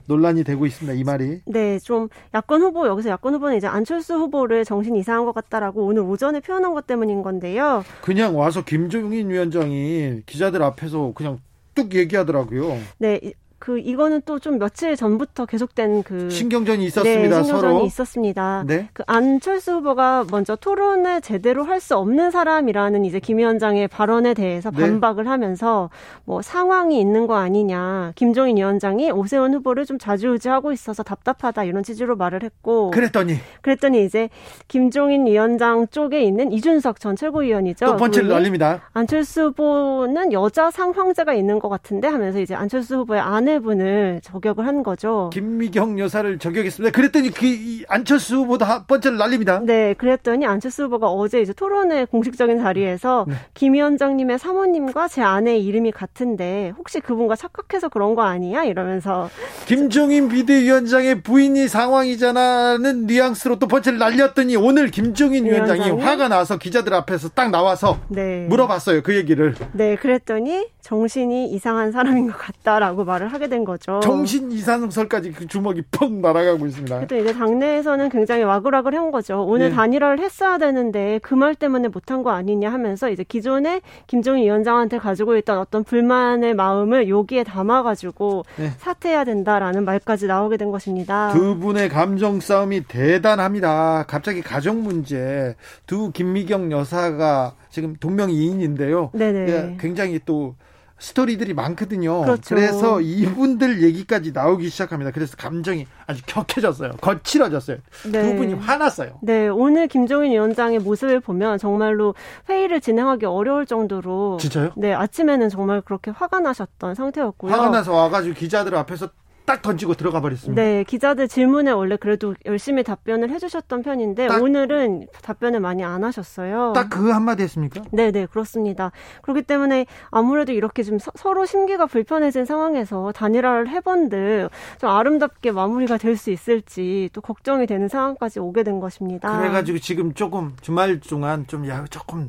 [0.06, 0.98] 논란이 되고 있습니다.
[0.98, 1.40] 이 말이.
[1.46, 6.02] 네, 좀 야권 후보 여기서 야권 후보는 이제 안철수 후보를 정신 이상한 것 같다라고 오늘
[6.02, 7.84] 오전에 표현한 것 때문인 건데요.
[8.02, 11.38] 그냥 와서 김종인 위원장이 기자들 앞에서 그냥
[11.74, 12.78] 뚝 얘기하더라고요.
[12.98, 13.20] 네,
[13.60, 17.36] 그 이거는 또 좀 며칠 전부터 계속된 그 신경전이 있었습니다.
[17.36, 17.84] 네, 신경전이 서로.
[17.86, 18.64] 있었습니다.
[18.66, 18.88] 네.
[18.94, 24.70] 그 안철수 후보가 먼저 토론을 제대로 할 수 없는 사람이라는 이제 김 위원장의 발언에 대해서
[24.70, 24.80] 네.
[24.80, 25.30] 반박을 네.
[25.30, 25.88] 하면서
[26.24, 28.12] 뭐 상황이 있는 거 아니냐.
[28.16, 34.28] 김종인 위원장이 오세훈 후보를 좀 자주우지하고 있어서 답답하다 이런 취지로 말을 했고 그랬더니 그랬더니 이제
[34.68, 37.84] 김종인 위원장 쪽에 있는 이준석 전 최고위원이죠.
[37.86, 38.80] 또 번치를 날립니다.
[38.94, 44.82] 안철수 후보는 여자 상황자가 있는 것 같은데 하면서 이제 안철수 후보의 아내 아내분을 저격을 한
[44.82, 45.30] 거죠.
[45.32, 46.92] 김미경 여사를 저격했습니다.
[46.92, 47.46] 그랬더니 그
[47.88, 49.60] 안철수 후보도 번째를 날립니다.
[49.64, 53.34] 네, 그랬더니 안철수 후보가 어제 이제 토론회 공식적인 자리에서 네.
[53.54, 58.64] 김 위원장님의 사모님과 제 아내의 이름이 같은데 혹시 그분과 착각해서 그런 거 아니야?
[58.64, 59.28] 이러면서
[59.66, 66.94] 김종인 비대위원장의 부인이 상황이잖아는 뉘앙스로 또 번째를 날렸더니 오늘 김종인 위원장이, 위원장이 화가 나서 기자들
[66.94, 68.46] 앞에서 딱 나와서 네.
[68.48, 69.02] 물어봤어요.
[69.02, 69.54] 그 얘기를.
[69.72, 74.00] 네, 그랬더니 정신이 이상한 사람인 것 같다라고 말을 하게 된 거죠.
[74.02, 77.06] 정신 이상설까지 그 주먹이 펑 날아가고 있습니다.
[77.06, 79.42] 또 이제 당내에서는 굉장히 와글와글 한 거죠.
[79.44, 79.74] 오늘 네.
[79.74, 85.38] 단일화를 했어야 되는데 그 말 때문에 못한 거 아니냐 하면서 이제 기존에 김종인 위원장한테 가지고
[85.38, 88.72] 있던 어떤 불만의 마음을 여기에 담아가지고 네.
[88.76, 91.32] 사퇴해야 된다라는 말까지 나오게 된 것입니다.
[91.32, 94.04] 두 분의 감정 싸움이 대단합니다.
[94.06, 99.10] 갑자기 가족 문제 두 김미경 여사가 지금 동명이인인데요.
[99.14, 99.38] 네네.
[99.48, 100.54] 예, 굉장히 또
[101.00, 102.22] 스토리들이 많거든요.
[102.22, 102.54] 그렇죠.
[102.54, 105.10] 그래서 이분들 얘기까지 나오기 시작합니다.
[105.10, 106.92] 그래서 감정이 아주 격해졌어요.
[107.00, 107.78] 거칠어졌어요.
[108.12, 108.22] 네.
[108.22, 109.18] 두 분이 화났어요.
[109.22, 112.14] 네, 오늘 김종인 위원장의 모습을 보면 정말로
[112.48, 114.72] 회의를 진행하기 어려울 정도로 진짜요?
[114.76, 117.50] 네, 아침에는 정말 그렇게 화가 나셨던 상태였고요.
[117.50, 119.08] 화가 나서 와가지고 기자들 앞에서
[119.50, 120.62] 딱 던지고 들어가 버렸습니다.
[120.62, 126.72] 네, 기자들 질문에 원래 그래도 열심히 답변을 해주셨던 편인데 오늘은 답변을 많이 안 하셨어요.
[126.72, 127.82] 딱 그 한마디 했습니까?
[127.92, 128.90] 네, 네, 그렇습니다.
[129.22, 135.96] 그렇기 때문에 아무래도 이렇게 좀 서, 로 심기가 불편해진 상황에서 단일화를 해본들 좀 아름답게 마무리가
[135.98, 139.38] 될 수 있을지 또 걱정이 되는 상황까지 오게 된 것입니다.
[139.38, 142.28] 그래가지고 지금 조금 주말 동안 좀 야, 조금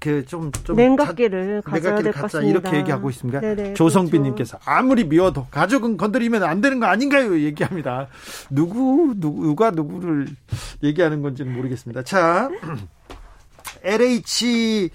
[0.00, 2.50] 그좀 좀 냉각기를 가져야 될 것 같습니다.
[2.50, 3.40] 이렇게 얘기하고 있습니다.
[3.40, 4.70] 네네, 조성빈님께서 그렇죠.
[4.70, 7.38] 아무리 미워도 가족은 건드리면 안 되는 거 아닌가요?
[7.38, 8.08] 얘기합니다.
[8.50, 10.28] 누구 누가 누구를
[10.82, 12.02] 얘기하는 건지는 모르겠습니다.
[12.02, 12.48] 자,
[13.82, 14.90] LH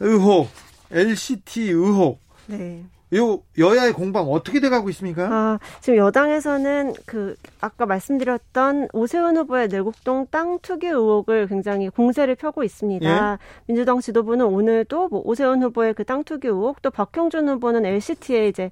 [0.00, 0.48] 의혹,
[0.90, 2.20] LCT 의혹.
[2.46, 2.84] 네.
[3.16, 5.24] 요 여야의 공방 어떻게 돼가고 있습니까?
[5.24, 12.62] 아, 지금 여당에서는 그 아까 말씀드렸던 오세훈 후보의 내곡동 땅 투기 의혹을 굉장히 공세를 펴고
[12.62, 13.32] 있습니다.
[13.32, 13.38] 예?
[13.66, 18.70] 민주당 지도부는 오늘도 뭐 오세훈 후보의 그 땅 투기 의혹 또 박형준 후보는 LCT에 이제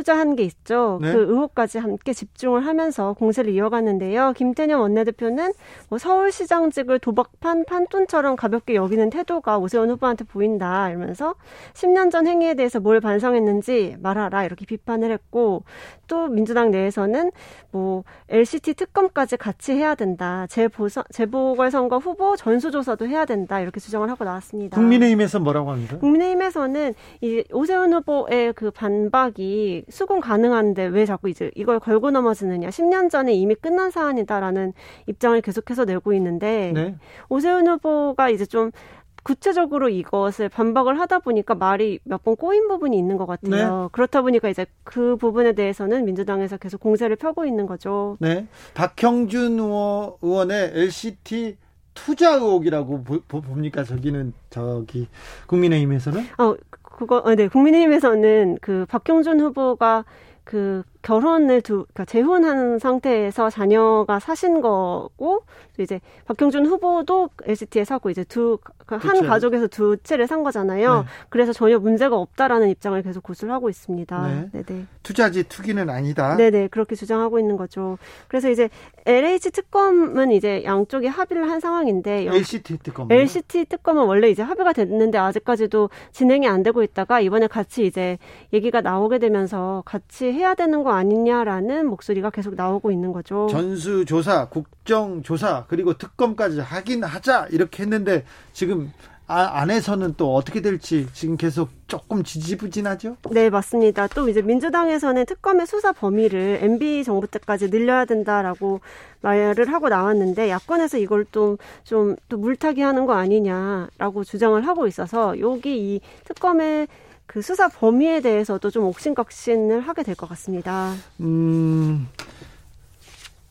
[0.00, 0.98] 투자한 게 있죠.
[1.02, 1.12] 네?
[1.12, 4.32] 그 의혹까지 함께 집중을 하면서 공세를 이어갔는데요.
[4.34, 5.52] 김태년 원내대표는
[5.90, 11.34] 뭐 서울시장직을 도박판 판돈처럼 가볍게 여기는 태도가 오세훈 후보한테 보인다 이러면서
[11.74, 15.64] 10년 전 행위에 대해서 뭘 반성했는지 말하라 이렇게 비판을 했고
[16.10, 17.30] 또 민주당 내에서는
[17.70, 20.44] 뭐 LCT 특검까지 같이 해야 된다.
[20.48, 24.76] 재보선 재보궐선거 후보 전수조사도 해야 된다 이렇게 주장을 하고 나왔습니다.
[24.76, 25.98] 국민의힘에서 뭐라고 합니까?
[25.98, 32.70] 국민의힘에서는 이 오세훈 후보의 그 반박이 수긍 가능한데 왜 자꾸 이제 이걸 걸고 넘어지느냐.
[32.70, 34.72] 10년 전에 이미 끝난 사안이다라는
[35.06, 36.96] 입장을 계속해서 내고 있는데 네.
[37.28, 38.72] 오세훈 후보가 이제 좀
[39.22, 43.82] 구체적으로 이것을 반박을 하다 보니까 말이 몇 번 꼬인 부분이 있는 것 같아요.
[43.82, 43.88] 네.
[43.92, 48.16] 그렇다 보니까 이제 그 부분에 대해서는 민주당에서 계속 공세를 펴고 있는 거죠.
[48.20, 48.46] 네.
[48.74, 51.56] 박형준 의원의 LCT
[51.94, 53.84] 투자 의혹이라고 보, 봅니까?
[53.84, 55.08] 저기는 저기
[55.46, 56.20] 국민의힘에서는?
[56.38, 60.04] 어, 그거 어, 네 국민의힘에서는 그 박형준 후보가
[60.44, 65.44] 그 결혼을 두, 그러니까 재혼한 상태에서 자녀가 사신 거고,
[65.78, 71.00] 이제 박형준 후보도 LCT에 사고 이제 두, 그한 가족에서 두 채를 산 거잖아요.
[71.00, 71.04] 네.
[71.28, 74.50] 그래서 전혀 문제가 없다라는 입장을 계속 고수하고 있습니다.
[74.52, 74.64] 네.
[74.64, 74.86] 네네.
[75.02, 76.36] 투자지 투기는 아니다.
[76.36, 76.68] 네네.
[76.68, 77.98] 그렇게 주장하고 있는 거죠.
[78.28, 78.68] 그래서 이제
[79.06, 82.26] LH 특검은 이제 양쪽이 합의를 한 상황인데.
[82.26, 83.10] LCT 특검.
[83.10, 88.18] LCT 특검은 원래 이제 합의가 됐는데 아직까지도 진행이 안 되고 있다가 이번에 같이 이제
[88.52, 93.48] 얘기가 나오게 되면서 같이 해야 되는 거 아니냐라는 목소리가 계속 나오고 있는 거죠.
[93.50, 98.92] 전수조사, 국정조사, 그리고 특검까지 하긴 하자 이렇게 했는데 지금
[99.32, 103.16] 아, 안에서는 또 어떻게 될지 지금 계속 조금 지지부진하죠?
[103.30, 104.08] 네, 맞습니다.
[104.08, 108.80] 또 이제 민주당에서는 특검의 수사 범위를 MB 정부 때까지 늘려야 된다라고
[109.20, 115.38] 말을 하고 나왔는데 야권에서 이걸 좀 좀 또 물타기 하는 거 아니냐라고 주장을 하고 있어서
[115.38, 116.88] 여기 이 특검의
[117.30, 120.94] 그 수사 범위에 대해서도 좀 옥신각신을 하게 될 것 같습니다.
[121.20, 122.08] 음,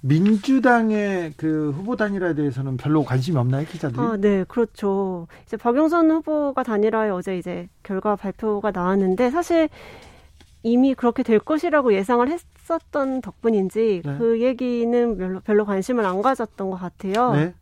[0.01, 4.01] 민주당의 그 후보 단일화에 대해서는 별로 관심이 없나요, 기자들이?
[4.01, 5.27] 아, 네, 그렇죠.
[5.45, 9.69] 이제 박영선 후보가 단일화에 어제 이제 결과 발표가 나왔는데 사실
[10.61, 14.15] 이미 그렇게 될 것이라고 예상을 했었던 덕분인지 네.
[14.17, 17.31] 그 얘기는 별로 별로 관심을 안 가졌던 것 같아요.
[17.31, 17.53] 네.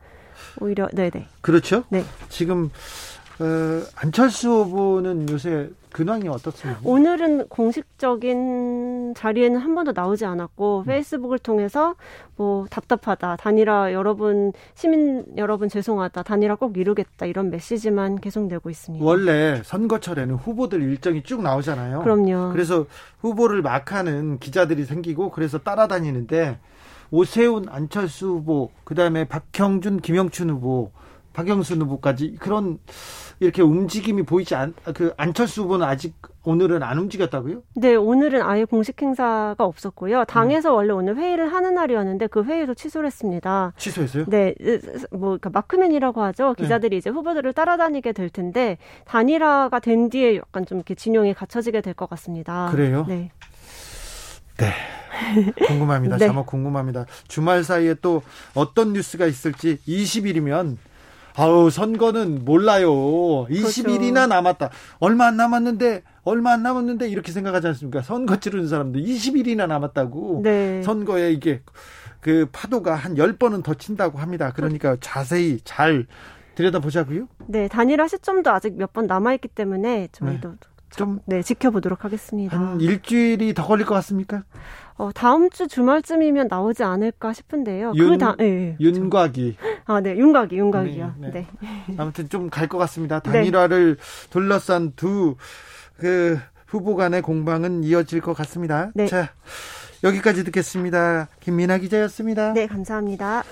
[0.60, 1.12] 오히려 네네.
[1.12, 1.28] 네.
[1.42, 1.84] 그렇죠.
[1.90, 2.04] 네.
[2.30, 2.72] 지금
[3.40, 6.80] 어, 안철수 후보는 요새 근황이 어떻습니까?
[6.84, 10.86] 오늘은 공식적인 자리에는 한 번도 나오지 않았고 음.
[10.86, 11.96] 페이스북을 통해서
[12.36, 19.04] 뭐 답답하다 단일화 여러분 시민 여러분 죄송하다 단일화 꼭 이루겠다 이런 메시지만 계속 내고 있습니다.
[19.04, 22.04] 원래 선거철에는 후보들 일정이 쭉 나오잖아요.
[22.04, 22.52] 그럼요.
[22.52, 22.86] 그래서
[23.22, 26.60] 후보를 막하는 기자들이 생기고 그래서 따라다니는데
[27.10, 30.92] 오세훈 안철수 후보 그다음에 박형준 김영춘 후보
[31.42, 32.80] 박영순 후보까지 그런
[33.40, 37.62] 이렇게 움직임이 보이지 않, 그 안철수 후보는 아직 오늘은 안 움직였다고요?
[37.76, 40.26] 네, 오늘은 아예 공식 행사가 없었고요.
[40.26, 40.76] 당에서 음.
[40.78, 43.72] 원래 오늘 회의를 하는 날이었는데 그 회의도 취소를 했습니다.
[43.78, 44.26] 취소했어요?
[44.26, 44.56] 네,
[45.12, 46.56] 뭐 그러니까 마크맨이라고 하죠.
[46.58, 46.64] 네.
[46.64, 46.98] 기자들이 네.
[46.98, 52.10] 이제 후보들을 따라다니게 될 텐데 단일화가 된 뒤에 약간 좀 이렇게 진용이 갖춰지게 될 것
[52.10, 52.70] 같습니다.
[52.72, 53.06] 그래요?
[53.08, 53.30] 네.
[54.58, 54.74] 네.
[55.68, 56.18] 궁금합니다.
[56.18, 56.26] 네.
[56.26, 57.06] 자막 궁금합니다.
[57.28, 58.24] 주말 사이에 또
[58.56, 60.78] 어떤 뉴스가 있을지 20일이면
[61.38, 62.90] 아우 선거는 몰라요.
[63.48, 64.28] 20일이나 그렇죠.
[64.28, 64.70] 남았다.
[65.00, 68.02] 얼마 안 남았는데 얼마 안 남았는데 이렇게 생각하지 않습니까?
[68.02, 70.42] 선거 치르는 사람들 20일이나 남았다고.
[70.44, 70.82] 네.
[70.84, 71.62] 선거에 이게
[72.20, 74.52] 그 파도가 한 10번은 더 친다고 합니다.
[74.54, 76.08] 그러니까 자세히 잘
[76.56, 77.28] 들여다보자고요.
[77.48, 80.56] 네, 단일화 시점도 아직 몇 번 남아 있기 때문에 저희도 네.
[80.96, 82.58] 좀 네, 지켜보도록 하겠습니다.
[82.58, 84.44] 한 일주일이 더 걸릴 것 같습니까?
[84.98, 87.94] 어, 다음 주 주말쯤이면 나오지 않을까 싶은데요.
[87.96, 89.56] 윤, 그 다, 네, 윤곽이.
[89.86, 91.14] 아, 네, 윤곽이, 윤곽이요.
[91.20, 91.32] 네.
[91.32, 91.48] 네.
[91.62, 91.96] 네.
[91.98, 93.20] 아무튼 좀 갈 것 같습니다.
[93.20, 93.32] 네.
[93.32, 93.98] 단일화를
[94.30, 95.36] 둘러싼 두
[96.00, 98.92] 그 후보 간의 공방은 이어질 것 같습니다.
[98.94, 99.08] 네.
[99.08, 99.30] 자,
[100.04, 101.28] 여기까지 듣겠습니다.
[101.40, 102.54] 김민아 기자였습니다.
[102.54, 103.44] 네, 감사합니다.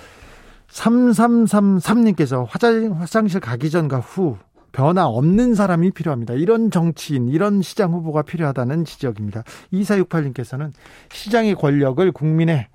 [0.70, 4.36] 3333님께서 화장, 화장실 가기 전과 후
[4.76, 6.34] 변화 없는 사람이 필요합니다.
[6.34, 9.42] 이런 정치인, 이런 시장 후보가 필요하다는 지적입니다.
[9.72, 10.70] 2468님께서는
[11.10, 12.66] 시장의 권력을 국민의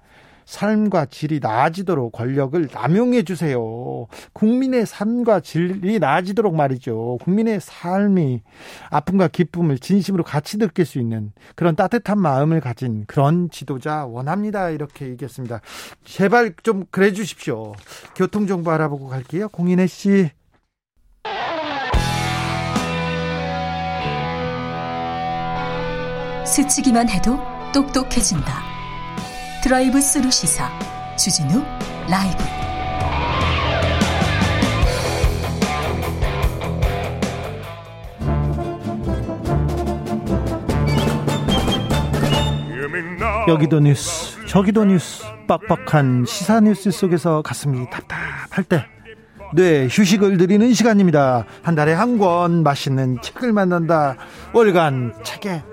[0.46, 4.08] 삶과 질이 나아지도록 권력을 남용해 주세요.
[4.34, 7.20] 국민의 삶과 질이 나아지도록 말이죠.
[7.22, 8.42] 국민의 삶이
[8.90, 14.72] 아픔과 기쁨을 진심으로 같이 느낄 수 있는 그런 따뜻한 마음을 가진 그런 지도자 원합니다.
[14.72, 15.62] 이렇게 얘기했습니다.
[16.04, 17.74] 제발 좀 그래 주십시오.
[18.16, 19.50] 교통정보 알아보고 갈게요.
[19.50, 20.32] 공인혜 씨.
[26.52, 27.40] 스치기만 해도
[27.74, 28.62] 똑똑해진다.
[29.64, 30.70] 드라이브 스루 시사
[31.16, 31.64] 주진우
[32.10, 32.44] 라이브
[43.48, 48.86] 여기도 뉴스 저기도 뉴스 빡빡한 시사 뉴스 속에서 가슴이 답답할 때
[49.54, 51.46] 네, 휴식을 드리는 시간입니다.
[51.62, 54.16] 한 달에 한 권 맛있는 책을 만난다.
[54.54, 55.71] 월간 책의 맛.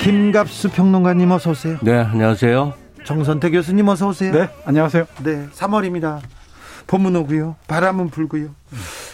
[0.00, 1.78] 김갑수 평론가님 어서 오세요.
[1.82, 2.74] 네, 안녕하세요.
[3.04, 4.32] 정선태 교수님 어서 오세요.
[4.32, 5.06] 네, 안녕하세요.
[5.22, 6.20] 네, 3월입니다.
[6.86, 7.56] 봄은 오고요.
[7.66, 8.54] 바람은 불고요.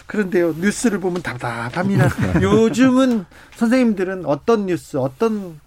[0.07, 2.07] 그런데요, 뉴스를 보면 답답합니다.
[2.41, 5.59] 요즘은 선생님들은 어떤 뉴스, 어떤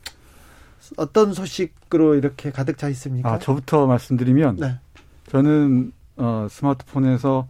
[0.96, 3.30] 어떤 소식으로 이렇게 가득 차 있습니까?
[3.30, 4.78] 아, 저부터 말씀드리면 네.
[5.30, 7.46] 저는 어, 스마트폰에서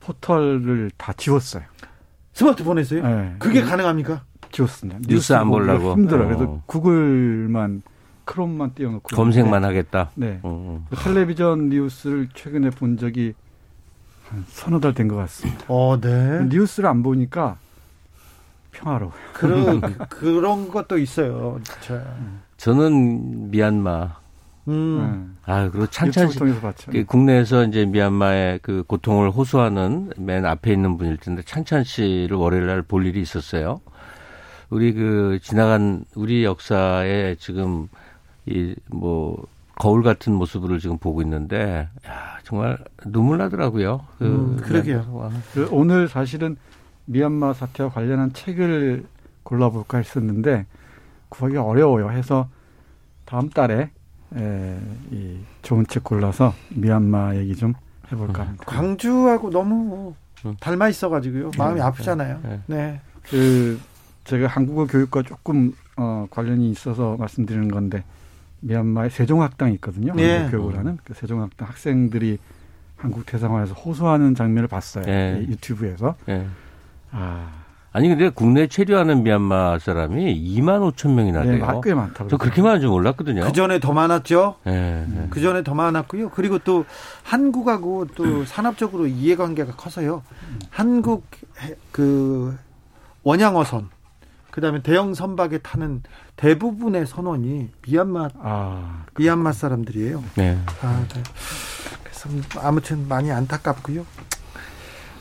[0.00, 1.64] 포털을 다 지웠어요.
[2.38, 3.02] 스마트폰에서요?
[3.02, 3.34] 네.
[3.40, 4.22] 그게 가능합니까?
[4.52, 5.00] 지웠습니다.
[5.00, 6.22] 뉴스, 뉴스 안 보려고 힘들어.
[6.24, 6.26] 어.
[6.28, 7.82] 그래서 구글만
[8.24, 10.10] 크롬만 띄워놓고 검색만 하겠다.
[10.14, 10.38] 네.
[10.42, 10.86] 어.
[10.90, 13.34] 그 텔레비전 뉴스를 최근에 본 적이
[14.28, 15.64] 한 서너 달 된 것 같습니다.
[15.68, 16.44] 어, 네.
[16.48, 17.56] 뉴스를 안 보니까
[18.72, 19.14] 평화로워요.
[19.32, 21.58] 그런 그런 것도 있어요.
[21.80, 22.00] 저.
[22.58, 24.16] 저는 미얀마.
[24.68, 25.36] 음.
[25.46, 26.38] 아, 그리고 찬찬 씨.
[26.92, 32.66] 그 국내에서 이제 미얀마의 그 고통을 호소하는 맨 앞에 있는 분일 텐데 찬찬 씨를 월요일
[32.66, 33.80] 날 볼 일이 있었어요.
[34.70, 37.88] 우리 그 지나간 우리 역사에 지금
[38.46, 44.04] 이 뭐 거울 같은 모습을 지금 보고 있는데 야, 정말 눈물 나더라고요.
[44.18, 45.30] 그 음, 그러게요.
[45.54, 46.56] 그 오늘 사실은
[47.04, 49.04] 미얀마 사태와 관련한 책을
[49.44, 50.66] 골라볼까 했었는데
[51.28, 52.10] 구하기가 어려워요.
[52.10, 52.48] 해서
[53.24, 53.90] 다음 달에
[54.36, 54.78] 에,
[55.10, 57.74] 이 좋은 책 골라서 미얀마 얘기 좀
[58.12, 58.64] 해볼까 합니다.
[58.66, 60.14] 광주하고 너무
[60.44, 60.56] 음.
[60.60, 61.50] 닮아 있어가지고요.
[61.56, 62.40] 마음이 네, 아프잖아요.
[62.42, 62.60] 네.
[62.66, 63.00] 네.
[63.24, 63.80] 그
[64.24, 68.04] 제가 한국어 교육과 조금 어, 관련이 있어서 말씀드리는 건데
[68.60, 70.14] 미얀마에 세종학당이 있거든요.
[70.14, 70.36] 네.
[70.38, 72.38] 한국 교육을 하는 그 세종학당 학생들이
[72.96, 75.04] 한국 대사관에서 호소하는 장면을 봤어요.
[75.04, 75.46] 네.
[75.48, 76.16] 유튜브에서.
[76.26, 76.46] 네.
[77.10, 77.67] 아.
[77.92, 81.66] 아니 근데 국내 체류하는 미얀마 사람이 2만 5천 명이나 네, 돼요.
[81.66, 82.28] 네, 꽤 많다고.
[82.28, 83.42] 저 그렇게 많은 줄 몰랐거든요.
[83.42, 84.56] 그 전에 더 많았죠.
[84.64, 85.26] 네, 네.
[85.30, 86.30] 그 전에 더 많았고요.
[86.30, 86.84] 그리고 또
[87.22, 90.22] 한국하고 또 산업적으로 이해관계가 커서요.
[90.70, 91.26] 한국
[91.90, 92.56] 그
[93.22, 93.88] 원양어선
[94.50, 96.02] 그다음에 대형 선박에 타는
[96.36, 100.22] 대부분의 선원이 미얀마 아, 미얀마 사람들이에요.
[100.36, 100.58] 네.
[100.82, 101.22] 아, 네.
[102.02, 102.28] 그래서
[102.60, 104.04] 아무튼 많이 안타깝고요.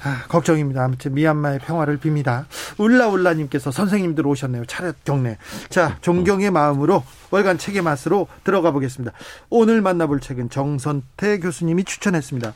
[0.04, 0.84] 아, 걱정입니다.
[0.84, 2.46] 아무튼 미얀마의 평화를 빕니다.
[2.78, 4.66] 울라울라님께서 선생님들 오셨네요.
[4.66, 5.38] 차렷 경례.
[5.70, 9.14] 자, 존경의 마음으로 월간 책의 맛으로 들어가 보겠습니다.
[9.50, 12.54] 오늘 만나볼 책은 정선태 교수님이 추천했습니다.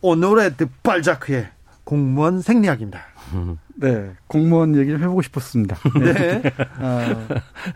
[0.00, 1.48] 오노레드 발자크의
[1.84, 3.00] 공무원 생리학입니다.
[3.76, 5.76] 네, 공무원 얘기 좀 해보고 싶었습니다.
[6.00, 6.42] 네.
[6.78, 7.26] 어,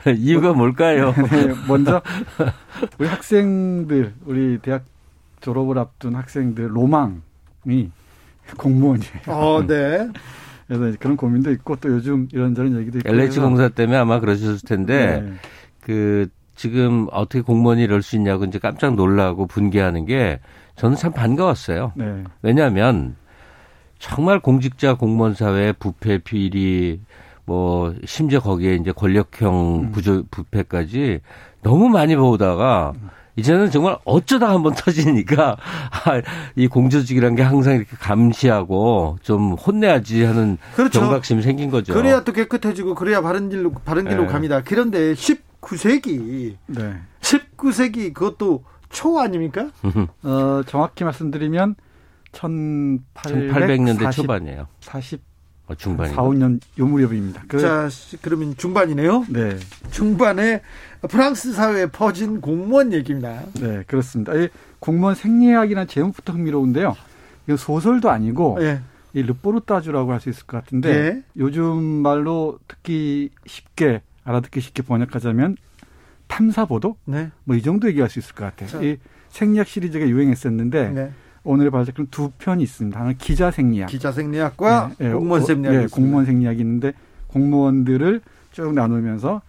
[0.16, 1.12] 이유가 뭘까요?
[1.30, 2.02] 네, 먼저
[2.98, 4.84] 우리 학생들, 우리 대학
[5.40, 7.90] 졸업을 앞둔 학생들 로망이
[8.56, 9.22] 공무원이에요.
[9.26, 10.08] 어, 네.
[10.66, 13.08] 그래서 그런 고민도 있고 또 요즘 이런저런 얘기도 있고.
[13.08, 15.32] LH 공사 때문에 아마 그러셨을 텐데 네.
[15.80, 20.40] 그 지금 어떻게 공무원이 이럴 수 있냐고 이제 깜짝 놀라고 분개하는 게
[20.76, 21.92] 저는 참 반가웠어요.
[21.96, 22.24] 네.
[22.42, 23.16] 왜냐하면
[23.98, 27.00] 정말 공직자 공무원 사회 부패 비리
[27.44, 29.92] 뭐 심지어 거기에 이제 권력형 음.
[29.92, 31.20] 부조 부패까지
[31.62, 32.92] 너무 많이 보다가
[33.38, 35.56] 이제는 정말 어쩌다 한번 터지니까
[36.04, 36.22] 아,
[36.56, 41.00] 이 공조직이란 게 항상 이렇게 감시하고 좀 혼내야지 하는 그렇죠.
[41.00, 41.94] 경각심이 생긴 거죠.
[41.94, 44.28] 그래야 또 깨끗해지고 그래야 바른 길로 바른 길로 네.
[44.28, 44.62] 갑니다.
[44.64, 46.96] 그런데 19세기 네.
[47.20, 49.70] 19세기 그것도 초 아닙니까?
[50.24, 51.76] 어, 정확히 말씀드리면
[52.32, 54.66] 1800년대 40, 초반이에요.
[54.80, 55.22] 40
[55.68, 57.44] 어, 중반이 4, 5년 요 무렵입니다.
[57.46, 57.88] 그, 자,
[58.22, 59.26] 그러면 중반이네요.
[59.28, 59.56] 네.
[59.90, 60.62] 중반에
[61.08, 63.42] 프랑스 사회에 퍼진 공무원 얘기입니다.
[63.60, 64.34] 네, 그렇습니다.
[64.34, 64.48] 이
[64.80, 66.96] 공무원 생리학이나 제목부터 흥미로운데요.
[67.46, 68.80] 이거 소설도 아니고 네.
[69.14, 71.22] 이 르포르타주라고 할 수 있을 것 같은데 네.
[71.36, 75.56] 요즘 말로 듣기 쉽게 알아듣기 쉽게 번역하자면
[76.26, 77.30] 탐사 보도 네.
[77.44, 78.68] 뭐이 정도 얘기할 수 있을 것 같아요.
[78.68, 78.82] 자.
[78.82, 78.98] 이
[79.30, 81.10] 생리학 시리즈가 유행했었는데 네.
[81.44, 82.98] 오늘 발제는 두 편이 있습니다.
[82.98, 85.14] 하나는 기자 생리학, 기자 생리학과 네, 네.
[85.14, 86.92] 공무원 생리학, 네, 공무원 생리학이 있는데
[87.28, 88.20] 공무원들을
[88.52, 89.40] 쭉 나누면서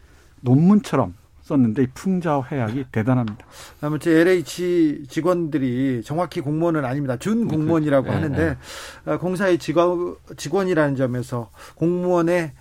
[0.42, 1.14] 논문처럼
[1.50, 3.46] 썼는데 이 풍자회학이 대단합니다.
[3.82, 7.18] 아무튼 LH 직원들이 정확히 공무원은 아닙니다.
[7.18, 8.58] 준 공무원이라고 네, 하는데
[9.06, 9.18] 네.
[9.18, 12.54] 공사의 직원 직원이라는 점에서 공무원의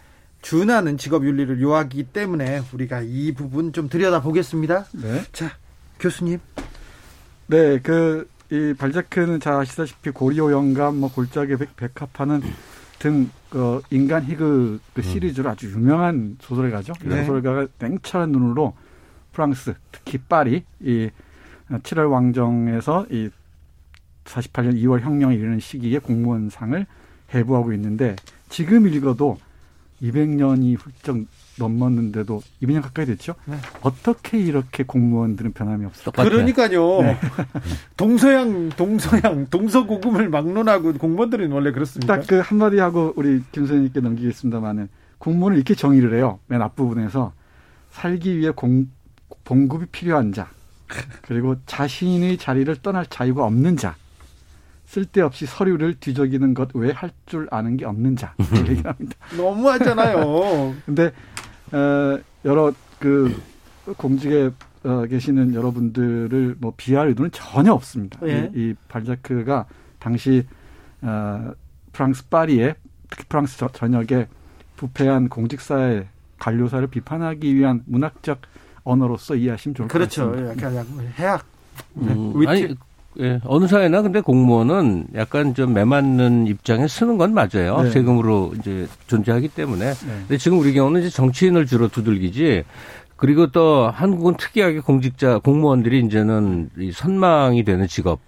[0.42, 4.86] 준하는 직업 윤리를 요하기 때문에 우리가 이 부분 좀 들여다 보겠습니다.
[4.92, 5.22] 네.
[5.32, 5.50] 자,
[5.98, 6.38] 교수님.
[7.46, 12.42] 네, 그 이 발자크는 자 아시다시피 고리오 영감, 뭐 골짜기 백, 백합하는
[12.98, 15.02] 등 어, 인간 희극 그 음.
[15.02, 16.92] 시리즈로 아주 유명한 소설가죠.
[17.04, 17.24] 네.
[17.24, 18.74] 소설가가 냉철한 눈으로
[19.32, 21.10] 프랑스, 특히 파리 이
[21.70, 23.30] 7월 왕정에서 이
[24.24, 26.86] 48년 2월 혁명에 이르는 시기에 공무원상을
[27.34, 28.16] 해부하고 있는데
[28.48, 29.38] 지금 읽어도
[30.02, 31.18] 200년이 훌쩍
[31.58, 33.34] 넘었는데도 200년 가까이 됐죠.
[33.46, 33.56] 네.
[33.82, 36.24] 어떻게 이렇게 공무원들은 변함이 없을까?
[36.24, 37.02] 그러니까요.
[37.02, 37.16] 네.
[37.96, 42.16] 동서양, 동서양, 동서고금을 막론하고 공무원들은 원래 그렇습니다.
[42.16, 44.88] 딱 그 한마디 하고 우리 김 선생님께 넘기겠습니다만은
[45.18, 46.38] 공무원을 이렇게 정의를 해요.
[46.46, 47.32] 맨 앞부분에서
[47.90, 48.86] 살기 위해 공,
[49.44, 50.48] 봉급이 필요한 자,
[51.22, 53.96] 그리고 자신의 자리를 떠날 자유가 없는 자,
[54.86, 59.14] 쓸데없이 서류를 뒤적이는 것 외에 할 줄 아는 게 없는 자 얘기합니다.
[59.36, 60.74] 너무하잖아요.
[60.86, 61.12] 근데
[61.72, 63.40] 어, 여러 그
[63.96, 64.50] 공직에
[64.84, 68.18] 어, 계시는 여러분들을 뭐 비할 의도는 전혀 없습니다.
[68.26, 68.50] 예.
[68.54, 69.66] 이, 이 발자크가
[69.98, 70.46] 당시
[71.02, 71.52] 어,
[71.92, 72.74] 프랑스 파리에
[73.10, 74.28] 특히 프랑스 저, 전역에
[74.76, 76.06] 부패한 공직사회
[76.38, 78.40] 관료사를 비판하기 위한 문학적
[78.84, 80.26] 언어로서 이해하시면 좋을 그렇죠.
[80.26, 80.54] 것 같습니다.
[80.54, 80.76] 그렇죠.
[80.76, 81.44] 약간 해학.
[81.96, 82.74] 음, 아니
[83.20, 87.82] 예, 어느 사회나 근데 공무원은 약간 좀 매맞는 입장에 쓰는 건 맞아요.
[87.82, 87.90] 네.
[87.90, 89.92] 세금으로 이제 존재하기 때문에.
[89.92, 90.08] 네.
[90.20, 92.64] 근데 지금 우리 경우는 이제 정치인을 주로 두들기지.
[93.16, 98.20] 그리고 또 한국은 특이하게 공직자 공무원들이 이제는 이 선망이 되는 직업.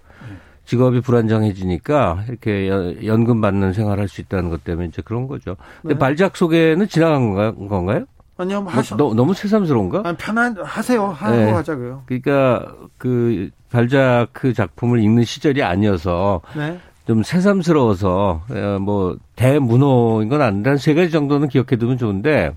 [0.65, 2.69] 직업이 불안정해지니까 이렇게
[3.05, 5.57] 연금 받는 생활할 수 있다는 것 때문에 이제 그런 거죠.
[5.81, 5.99] 근데 네.
[5.99, 8.05] 발작 소개는 지나간 건가요?
[8.37, 8.95] 아니요, 뭐 하셔.
[8.97, 10.01] 너, 너무 새삼스러운가?
[10.05, 11.05] 아니, 편한 하세요.
[11.07, 11.51] 하고 네.
[11.51, 12.03] 하자고요.
[12.05, 12.65] 그러니까
[12.97, 16.79] 그 발자크 작품을 읽는 시절이 아니어서 네.
[17.07, 22.55] 좀 새삼스러워서 어, 뭐 대문호인 건 아닌데 한 세 가지 정도는 기억해 두면 좋은데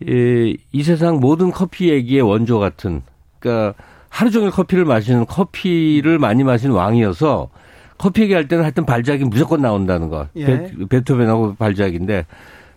[0.00, 3.02] 이, 이 세상 모든 커피 얘기의 원조 같은
[3.38, 3.74] 그러니까
[4.08, 7.48] 하루 종일 커피를 마시는 커피를 많이 마시는 왕이어서
[7.96, 10.26] 커피 얘기할 때는 하여튼 발작이 무조건 나온다는 거.
[10.36, 10.44] 예.
[10.46, 12.26] 베, 베토벤하고 발작인데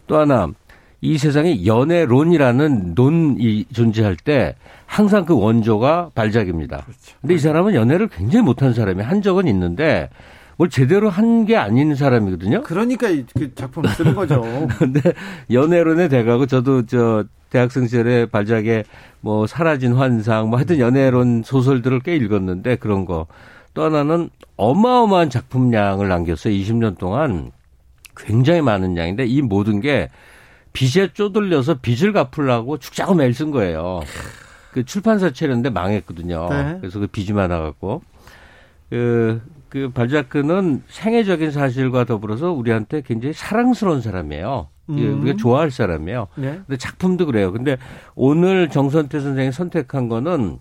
[0.07, 0.47] 또 하나
[1.01, 6.77] 이 세상에 연애론이라는 논이 존재할 때 항상 그 원조가 발작입니다.
[6.77, 7.15] 그렇죠.
[7.21, 10.09] 근데 이 사람은 연애를 굉장히 못한 사람이 한 적은 있는데
[10.57, 12.63] 뭘 제대로 한 게 아닌 사람이거든요.
[12.63, 14.41] 그러니까 그 작품을 쓰는 거죠.
[14.79, 15.13] 근데
[15.51, 18.83] 연애론에 돼가고 저도 저 대학생 시절에 발작에
[19.21, 23.27] 뭐 사라진 환상 뭐 하여튼 연애론 소설들을 꽤 읽었는데 그런 거.
[23.75, 26.51] 또 하나는 어마어마한 작품량을 남겼어요.
[26.51, 27.51] 20년 동안
[28.15, 30.09] 굉장히 많은 양인데 이 모든 게
[30.77, 34.01] 빚에 쪼들려서 빚을 갚으려고 죽자고 매일 쓴 거예요.
[34.71, 36.49] 그 출판사 차렸는데 망했거든요.
[36.51, 36.77] 네.
[36.79, 38.03] 그래서 그 빚이 많아갖고.
[38.91, 44.67] 그, 그 발자크는 생애적인 사실과 더불어서 우리한테 굉장히 사랑스러운 사람이에요.
[44.89, 45.21] 음.
[45.23, 46.27] 우리가 좋아할 사람이에요.
[46.35, 46.59] 네.
[46.67, 47.51] 근데 작품도 그래요.
[47.51, 47.77] 근데
[48.13, 50.59] 오늘 정선태 선생이 선택한 거는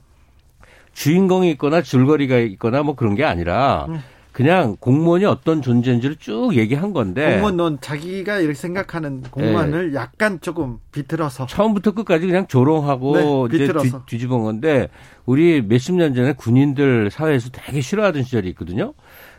[0.94, 4.00] 주인공이 있거나 줄거리가 있거나 뭐 그런 게 아니라 음.
[4.36, 7.30] 그냥 공무원이 어떤 존재인지를 쭉 얘기한 건데.
[7.32, 9.96] 공무원 넌 자기가 이렇게 생각하는 공무원을 네.
[9.96, 11.46] 약간 조금 비틀어서.
[11.46, 13.72] 처음부터 끝까지 그냥 조롱하고 네, 이제
[14.06, 14.88] 뒤, 집은 건데
[15.24, 18.92] 우리 몇십 년 전에 군인들 사회에서 되게 싫어하던 시절이 있거든요.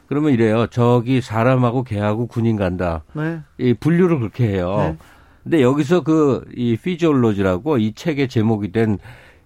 [0.08, 0.66] 그러면 이래요.
[0.66, 3.04] 저기 사람하고 개하고 군인 간다.
[3.14, 3.42] 네.
[3.60, 4.78] 이 분류를 그렇게 해요.
[4.80, 4.98] 네.
[5.44, 8.98] 근데 여기서 그 이 피지올로지라고 이 책의 제목이 된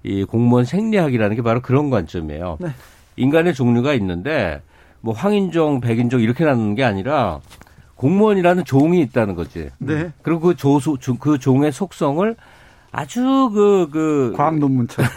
[0.03, 2.57] 이 공무원 생리학이라는 게 바로 그런 관점이에요.
[2.61, 2.69] 네.
[3.17, 4.61] 인간의 종류가 있는데
[5.01, 7.41] 뭐 황인종, 백인종 이렇게 나누는 게 아니라
[7.95, 9.69] 공무원이라는 종이 있다는 거지.
[9.77, 10.11] 네.
[10.21, 12.35] 그리고 그 조수 그 종의 속성을
[12.91, 14.33] 아주 그, 그.
[14.35, 15.09] 과학 논문처럼.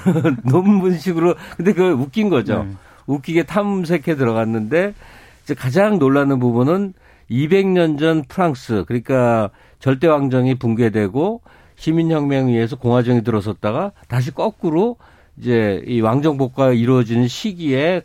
[0.45, 1.35] 논문식으로.
[1.57, 2.64] 근데 그 웃긴 거죠.
[2.64, 2.70] 네.
[3.07, 4.95] 웃기게 탐색해 들어갔는데
[5.43, 6.95] 이제 가장 놀라는 부분은
[7.30, 11.43] 200년 전 프랑스, 그러니까 절대왕정이 붕괴되고
[11.76, 14.97] 시민혁명에 의해서 공화정이 들어섰다가 다시 거꾸로
[15.37, 18.03] 이제 이 왕정복가 이루어지는 시기에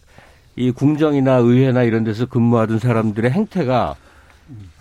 [0.60, 3.95] 이 궁정이나 의회나 이런 데서 근무하던 사람들의 행태가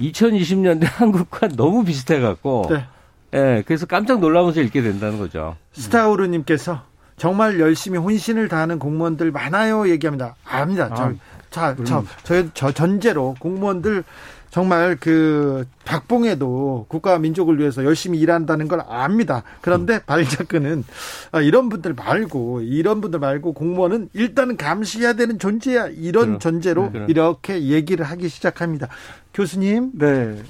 [0.01, 2.85] 2020년대 한국과 너무 비슷해 갖고 네.
[3.33, 5.55] 예, 그래서 깜짝 놀라면서 읽게 된다는 거죠.
[5.75, 6.83] 스타우르님께서
[7.17, 10.35] 정말 열심히 혼신을 다하는 공무원들 많아요 얘기합니다.
[10.45, 10.89] 압니다.
[10.91, 11.13] 아,
[11.49, 14.03] 자, 저, 저, 저 전제로 공무원들
[14.51, 19.43] 정말 그 박봉에도 국가와 민족을 위해서 열심히 일한다는 걸 압니다.
[19.61, 20.01] 그런데 음.
[20.07, 20.85] 발자크는
[21.33, 25.89] 아, 이런 분들 말고 이런 분들 말고 공무원은 일단은 감시해야 되는 존재야.
[25.89, 28.89] 이런 전제로 네, 이렇게 얘기를 하기 시작합니다.
[29.35, 29.93] 교수님.
[29.95, 30.43] 네.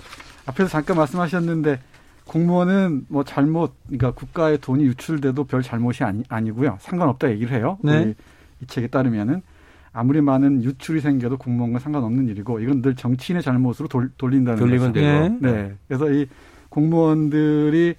[0.47, 1.81] 앞에서 잠깐 말씀하셨는데
[2.27, 6.79] 공무원은 뭐 잘못 그러니까 국가의 돈이 유출돼도 별 잘못이 아니, 아니고요.
[6.81, 7.79] 상관없다 얘기를 해요.
[7.83, 8.15] 네.
[8.63, 9.43] 이 책에 따르면은
[9.93, 14.93] 아무리 많은 유출이 생겨도 공무원과 상관없는 일이고 이건 늘 정치인의 잘못으로 돌, 돌린다는 돌리면 거죠.
[14.93, 15.29] 되고.
[15.41, 15.53] 네.
[15.53, 15.75] 네.
[15.89, 16.27] 그래서 이
[16.69, 17.95] 공무원들이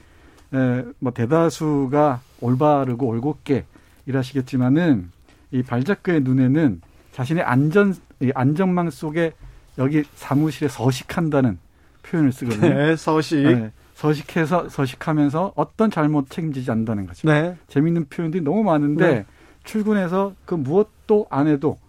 [0.54, 3.66] 에, 뭐 대다수가 올바르고 올곧게
[4.06, 5.12] 일하시겠지만은
[5.52, 6.82] 이 발작가의 눈에는
[7.12, 9.34] 자신의 안전 이 안전망 속에
[9.78, 11.58] 여기 사무실에 서식한다는
[12.04, 12.74] 표현을 쓰거든요.
[12.74, 13.42] 네, 서식.
[13.44, 17.28] 네, 서식해서 서식하면서 어떤 잘못 책임지지 않는다는 거죠.
[17.28, 17.56] 네.
[17.68, 19.26] 재미있는 표현들이 너무 많은데 네.
[19.64, 21.80] 출근해서 그 무엇 도 안 해도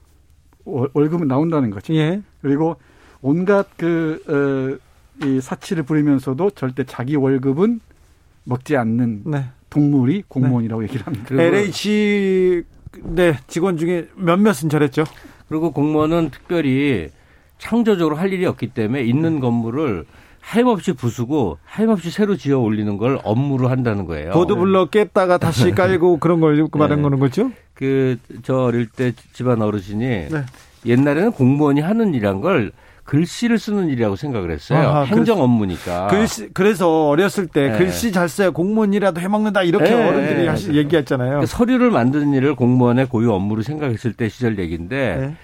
[0.64, 1.94] 월급은 나온다는 거죠.
[1.94, 2.22] 예.
[2.40, 2.76] 그리고
[3.20, 4.80] 온갖 그,
[5.22, 7.80] 어, 이 사치를 부리면서도 절대 자기 월급은
[8.44, 9.44] 먹지 않는 네.
[9.68, 10.88] 동물이 공무원이라고 네.
[10.88, 11.34] 얘기를 합니다.
[11.34, 12.62] LH
[13.02, 15.04] 네, 직원 중에 몇몇은 저랬죠.
[15.48, 17.10] 그리고 공무원은 특별히
[17.58, 19.40] 창조적으로 할 일이 없기 때문에 있는 네.
[19.40, 20.06] 건물을
[20.40, 24.30] 하염없이 부수고 하염없이 새로 지어 올리는 걸 업무로 한다는 거예요.
[24.32, 27.02] 보드블럭 깼다가 다시 깔고 그런 걸 말한 네.
[27.02, 27.50] 거는 거죠?
[27.74, 30.44] 그 저 어릴 때 집안 어르신이 네.
[30.86, 32.72] 옛날에는 공무원이 하는 일이란 걸
[33.04, 34.88] 글씨를 쓰는 일이라고 생각을 했어요.
[34.88, 36.06] 아, 행정 글 업무니까.
[36.08, 37.78] 글씨 그래서 어렸을 때 네.
[37.78, 40.08] 글씨 잘 써야 공무원이라도 해먹는다 이렇게 네.
[40.08, 41.28] 어른들이 하시, 얘기했잖아요.
[41.28, 45.36] 그러니까 서류를 만드는 일을 공무원의 고유 업무로 생각했을 때 시절 얘기인데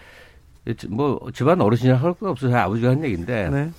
[0.64, 0.74] 네.
[0.88, 3.70] 뭐 집안 어르신이 할거 없어서 아버지가 한 얘기인데 네.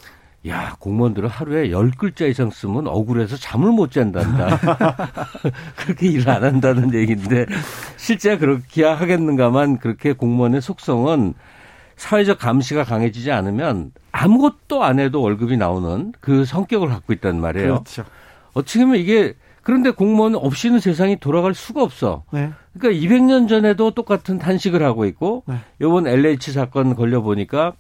[0.48, 4.60] 야, 공무원들은 하루에 열글자 이상 쓰면 억울해서 잠을 못 잔단다.
[5.76, 7.46] 그렇게 일을 안 한다는 얘기인데
[7.98, 11.34] 실제 그렇게 하겠는가만 그렇게 공무원의 속성은
[11.98, 17.84] 사회적 감시가 강해지지 않으면 아무것도 안 해도 월급이 나오는 그 성격을 갖고 있단 말이에요.
[17.84, 18.06] 그렇죠.
[18.54, 19.34] 어떻게 보면 이게
[19.64, 22.24] 그런데 공무원 없이는 세상이 돌아갈 수가 없어.
[22.32, 22.52] 네.
[22.78, 25.56] 그러니까 200년 전에도 똑같은 탄식을 하고 있고 네.
[25.82, 27.74] 요번 LH 사건 걸려 보니까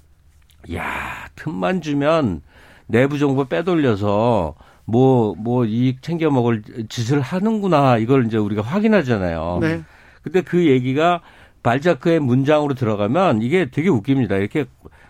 [0.73, 2.41] 야, 틈만 주면
[2.87, 7.97] 내부 정보 빼돌려서 뭐, 뭐 이익 챙겨 먹을 짓을 하는구나.
[7.97, 9.59] 이걸 이제 우리가 확인하잖아요.
[9.61, 9.81] 네.
[10.21, 11.21] 근데 그 얘기가
[11.63, 14.35] 발자크의 문장으로 들어가면 이게 되게 웃깁니다.
[14.37, 14.65] 이렇게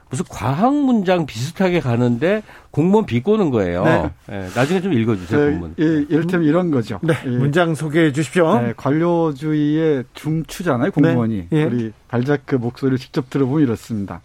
[0.09, 3.83] 무슨 과학 문장 비슷하게 가는데 공무원 비꼬는 거예요.
[3.83, 4.11] 네.
[4.27, 4.47] 네.
[4.55, 5.75] 나중에 좀 읽어주세요, 네, 공무원.
[5.79, 6.99] 예, 이를테면 이런 거죠.
[7.03, 7.13] 네.
[7.25, 7.29] 예.
[7.29, 8.59] 문장 소개해 주십시오.
[8.61, 11.47] 네, 관료주의의 중추잖아요, 공무원이.
[11.49, 11.57] 네.
[11.59, 11.63] 예.
[11.65, 14.21] 우리 발자크 목소리를 직접 들어보면 이렇습니다.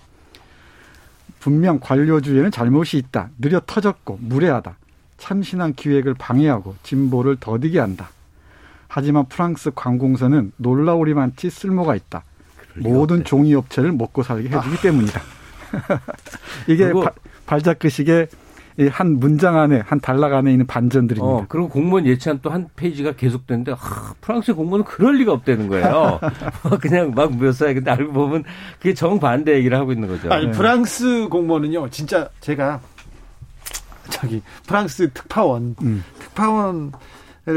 [1.42, 3.30] 분명 관료주의에는 잘못이 있다.
[3.40, 4.76] 느려 터졌고 무례하다.
[5.18, 8.10] 참신한 기획을 방해하고 진보를 더디게 한다.
[8.86, 12.22] 하지만 프랑스 관공서는 놀라우리만치 쓸모가 있다.
[12.76, 14.80] 모든 종이 업체를 먹고 살게 해주기 아.
[14.82, 15.20] 때문이다.
[16.68, 16.92] 이게
[17.46, 18.28] 발자크식의
[18.90, 21.24] 한 문장 안에 한 단락 안에 있는 반전들입니다.
[21.26, 26.20] 어, 그리고 공무원 예찬 또 한 페이지가 계속되는데 하, 프랑스 공무원은 그럴 리가 없다는 거예요.
[26.80, 27.74] 그냥 막 묘사해.
[27.74, 28.44] 근데 알고 보면
[28.78, 30.30] 그게 정반대 얘기를 하고 있는 거죠.
[30.32, 30.52] 아니, 네.
[30.52, 31.90] 프랑스 공무원은요.
[31.90, 32.80] 진짜 제가
[34.10, 36.04] 저기 프랑스 특파원 음.
[36.18, 36.90] 특파원을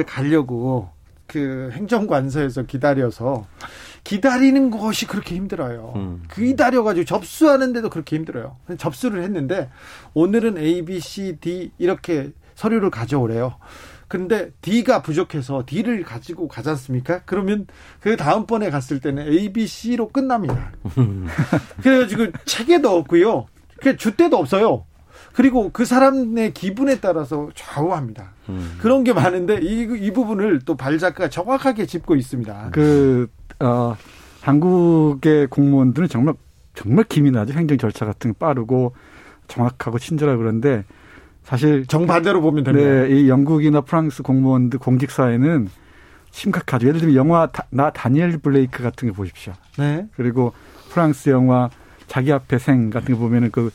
[0.07, 0.89] 가려고
[1.27, 3.45] 그 행정관서에서 기다려서
[4.05, 5.93] 기다리는 것이 그렇게 힘들어요.
[5.95, 6.23] 음.
[6.33, 8.55] 기다려가지고 접수하는데도 그렇게 힘들어요.
[8.77, 9.69] 접수를 했는데
[10.13, 13.57] 오늘은 A, B, C, D 이렇게 서류를 가져오래요.
[14.07, 17.23] 근데 D가 부족해서 D를 가지고 가지 않습니까?
[17.25, 17.65] 그러면
[17.99, 20.71] 그 다음번에 갔을 때는 A, B, C로 끝납니다.
[21.81, 23.47] 그래가지고 체계도 없고요.
[23.81, 24.85] 그 주대도 없어요.
[25.35, 28.31] 그리고 그 사람의 기분에 따라서 좌우합니다.
[28.47, 28.77] 음.
[28.79, 32.69] 그런 게 많은데 이, 이 부분을 또 발작가가 정확하게 짚고 있습니다.
[32.71, 33.27] 그,
[33.59, 33.97] 어,
[34.41, 36.35] 한국의 공무원들은 정말,
[36.73, 37.53] 정말 기민하죠.
[37.53, 38.93] 행정 절차 같은 게 빠르고
[39.49, 40.85] 정확하고 친절하고 그런데
[41.43, 41.85] 사실.
[41.85, 42.87] 정반대로 보면 됩니다.
[42.87, 45.67] 네, 이 영국이나 프랑스 공무원들 공직사회는
[46.31, 46.87] 심각하죠.
[46.87, 49.51] 예를 들면 영화 나 다니엘 블레이크 같은 거 보십시오.
[49.77, 50.07] 네.
[50.15, 50.53] 그리고
[50.91, 51.69] 프랑스 영화
[52.07, 53.69] 자기 앞에 생 같은 거 보면은 그,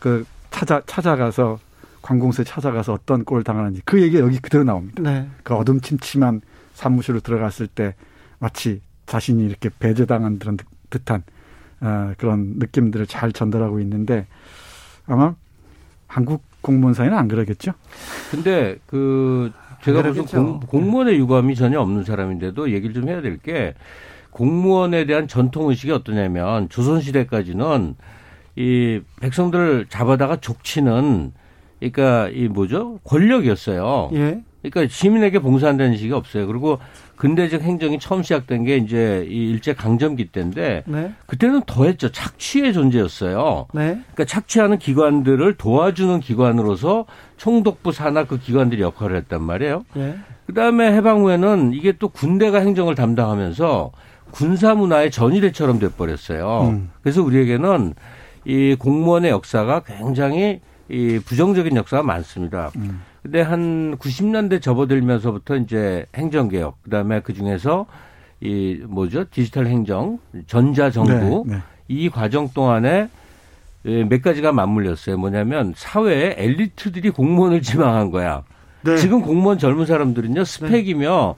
[0.00, 0.24] 그
[0.56, 1.58] 찾아 찾아가서
[2.00, 5.02] 관공서에 찾아가서 어떤 꼴을 당하는지 그 얘기가 여기 그대로 나옵니다.
[5.02, 5.28] 네.
[5.42, 6.40] 그 어둠침침한
[6.72, 7.94] 사무실로 들어갔을 때
[8.38, 10.56] 마치 자신이 이렇게 배제당한 그런
[10.88, 11.24] 듯한
[11.82, 14.26] 어, 그런 느낌들을 잘 전달하고 있는데
[15.06, 15.34] 아마
[16.06, 17.72] 한국 공무원 사회는 안 그러겠죠?
[18.30, 19.52] 근데 그
[19.82, 23.74] 제가 무슨 공, 공무원의 유감이 전혀 없는 사람인데도 얘기를 좀 해야 될 게
[24.30, 27.94] 공무원에 대한 전통 의식이 어떠냐면 조선 시대까지는
[28.56, 31.32] 이 백성들을 잡아다가 족치는
[31.78, 34.10] 그러니까 이 뭐죠 권력이었어요.
[34.14, 34.42] 예.
[34.62, 36.46] 그러니까 시민에게 봉사한다는 식이 없어요.
[36.46, 36.78] 그리고
[37.16, 41.12] 근대적 행정이 처음 시작된 게 이제 이 일제 강점기 때인데 네.
[41.26, 42.10] 그때는 더했죠.
[42.10, 43.66] 착취의 존재였어요.
[43.72, 43.82] 네.
[43.82, 49.84] 그러니까 착취하는 기관들을 도와주는 기관으로서 총독부 산하 그 기관들이 역할을 했단 말이에요.
[49.94, 50.16] 네.
[50.46, 53.92] 그다음에 해방 후에는 이게 또 군대가 행정을 담당하면서
[54.30, 56.68] 군사 문화의 전위대처럼 돼 버렸어요.
[56.68, 56.90] 음.
[57.02, 57.94] 그래서 우리에게는
[58.46, 62.70] 이 공무원의 역사가 굉장히 이 부정적인 역사가 많습니다.
[62.76, 63.02] 음.
[63.22, 67.86] 근데 한 90년대 접어들면서부터 이제 행정개혁, 그 다음에 그 중에서
[68.40, 69.24] 이 뭐죠?
[69.30, 71.62] 디지털 행정, 전자정부, 네, 네.
[71.88, 73.08] 이 과정 동안에
[73.82, 75.18] 몇 가지가 맞물렸어요.
[75.18, 78.44] 뭐냐면 사회에 엘리트들이 공무원을 지망한 거야.
[78.82, 78.96] 네.
[78.96, 81.34] 지금 공무원 젊은 사람들은요, 스펙이며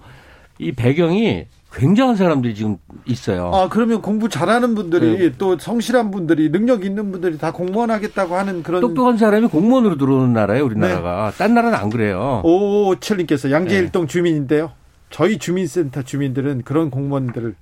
[0.58, 3.50] 이 배경이 굉장한 사람들이 지금 있어요.
[3.52, 5.32] 아, 그러면 공부 잘하는 분들이 네.
[5.36, 10.32] 또 성실한 분들이 능력 있는 분들이 다 공무원 하겠다고 하는 그런 똑똑한 사람이 공무원으로 들어오는
[10.32, 11.30] 나라예요, 우리나라가.
[11.30, 11.38] 네.
[11.38, 12.40] 딴 나라는 안 그래요.
[12.44, 14.12] 오칠님께서 양재일동 네.
[14.12, 14.72] 주민인데요.
[15.10, 17.54] 저희 주민센터 주민들은 그런 공무원들을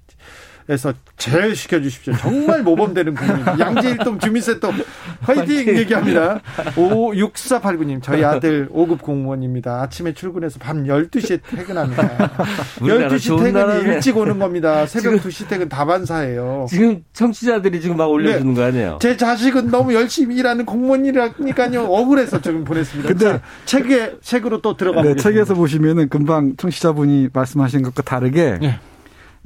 [0.69, 2.13] 에서 제외시켜 주십시오.
[2.17, 3.47] 정말 모범되는 국민.
[3.61, 4.73] 양재일동 주민센터
[5.21, 6.41] 화이팅 얘기합니다.
[6.75, 9.83] 56489님, 저희 아들 5급 공무원입니다.
[9.83, 12.33] 아침에 출근해서 밤 12시에 퇴근합니다.
[12.81, 14.87] 12시 퇴근이 일찍 오는 겁니다.
[14.87, 16.67] 새벽 2시 퇴근 다반사예요.
[16.69, 18.61] 지금 청취자들이 지금 막 올려주는 네.
[18.61, 18.99] 거 아니에요?
[19.01, 21.85] 제 자식은 너무 열심히 일하는 공무원이라니까요.
[21.85, 23.09] 억울해서 지금 보냈습니다.
[23.09, 25.23] 근데 책에, 책으로 또 들어가 네, 보겠습니다.
[25.23, 28.81] 책에서 보시면은 금방 청취자분이 말씀하신 것과 다르게 네.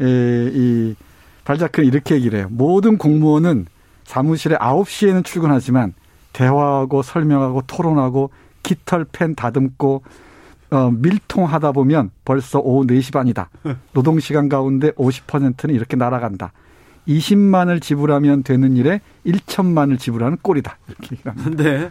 [0.00, 0.94] 에, 이
[1.44, 2.48] 발자크는 이렇게 얘기를 해요.
[2.50, 3.66] 모든 공무원은
[4.04, 5.94] 사무실에 9시에는 출근하지만
[6.32, 8.30] 대화하고 설명하고 토론하고
[8.62, 10.02] 깃털 펜 다듬고
[10.70, 13.50] 어, 밀통하다 보면 벌써 오후 4시 반이다.
[13.92, 16.52] 노동시간 가운데 50%는 이렇게 날아간다.
[17.08, 20.78] 20만을 지불하면 되는 일에 1천만을 지불하는 꼴이다.
[20.88, 21.62] 이렇게 얘기합니다.
[21.62, 21.90] 네.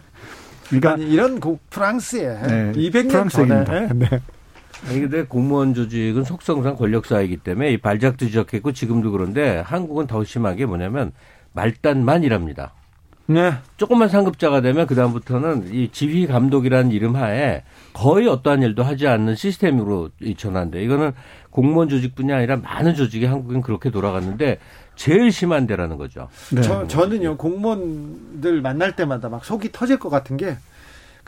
[0.68, 4.20] 그러니까 아니, 이런 프랑스에 네, 200년 프랑스 전에 네.
[4.88, 10.24] 아니 근데 공무원 조직은 속성상 권력 사회이기 때문에 이 발작도 지적했고 지금도 그런데 한국은 더
[10.24, 11.12] 심하게 뭐냐면
[11.52, 12.72] 말단만이랍니다.
[13.26, 13.52] 네.
[13.76, 17.62] 조금만 상급자가 되면 그다음부터는 이 지휘 감독이라는 이름 하에
[17.92, 20.82] 거의 어떠한 일도 하지 않는 시스템으로 전환돼.
[20.82, 21.12] 이거는
[21.50, 24.58] 공무원 조직뿐이 아니라 많은 조직이 한국은 그렇게 돌아갔는데
[24.96, 26.28] 제일 심한 데라는 거죠.
[26.52, 26.60] 네.
[26.60, 30.56] 저, 저는요 공무원들 만날 때마다 막 속이 터질 것 같은 게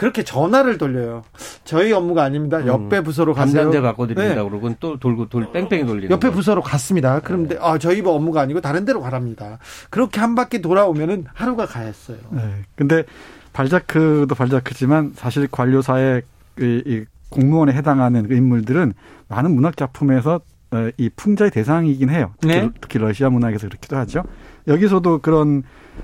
[0.02, 1.22] 그렇게 전화를 돌려요.
[1.62, 2.58] 저희 업무가 아닙니다.
[2.58, 2.66] 음.
[2.66, 3.62] 옆에 부서로 가세요.
[3.62, 4.34] 담당자 바꿔드린다 네.
[4.34, 6.10] 그러고 또 돌고 돌 뺑뺑이 돌리는.
[6.10, 6.34] 옆에 거.
[6.34, 7.20] 부서로 갔습니다.
[7.20, 7.60] 그런데 네.
[7.62, 9.60] 아 저희 업무가 아니고 다른 데로 가랍니다.
[9.90, 12.16] 그렇게 한 바퀴 돌아오면은 하루가 가했어요.
[12.30, 12.42] 네.
[12.74, 13.04] 근데
[13.52, 16.22] 발자크도 발자크지만 사실 관료사의
[16.58, 18.94] 이, 이 공무원에 해당하는 그 인물들은
[19.28, 20.40] 많은 문학 작품에서
[20.72, 22.32] 어, 이 풍자의 대상이긴 해요.
[22.40, 22.70] 특히, 네.
[22.80, 24.24] 특히 러시아 문학에서 그렇기도 하죠.
[24.66, 25.62] 여기서도 그런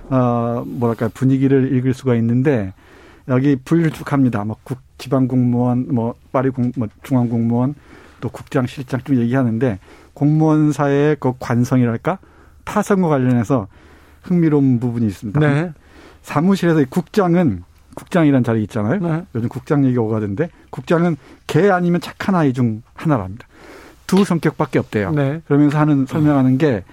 [0.08, 2.72] 어 뭐랄까 분위기를 읽을 수가 있는데
[3.28, 4.44] 여기 분류를 쭉 합니다.
[4.44, 7.74] 뭐 국, 지방 공무원, 뭐 파리 공, 뭐 중앙 공무원,
[8.20, 9.78] 또 국장, 실장 좀 얘기하는데
[10.14, 12.18] 공무원사의 그 관성이랄까
[12.64, 13.68] 타성과 관련해서
[14.22, 15.40] 흥미로운 부분이 있습니다.
[15.40, 15.72] 네.
[16.22, 17.62] 사무실에서 국장은
[17.94, 19.00] 국장이라는 자리 있잖아요.
[19.00, 19.24] 네.
[19.34, 21.16] 요즘 국장 얘기 오가던데 국장은
[21.46, 23.46] 개 아니면 착한 아이 중 하나랍니다.
[24.06, 25.12] 두 성격밖에 없대요.
[25.12, 25.42] 네.
[25.46, 26.84] 그러면서 하는 설명하는 게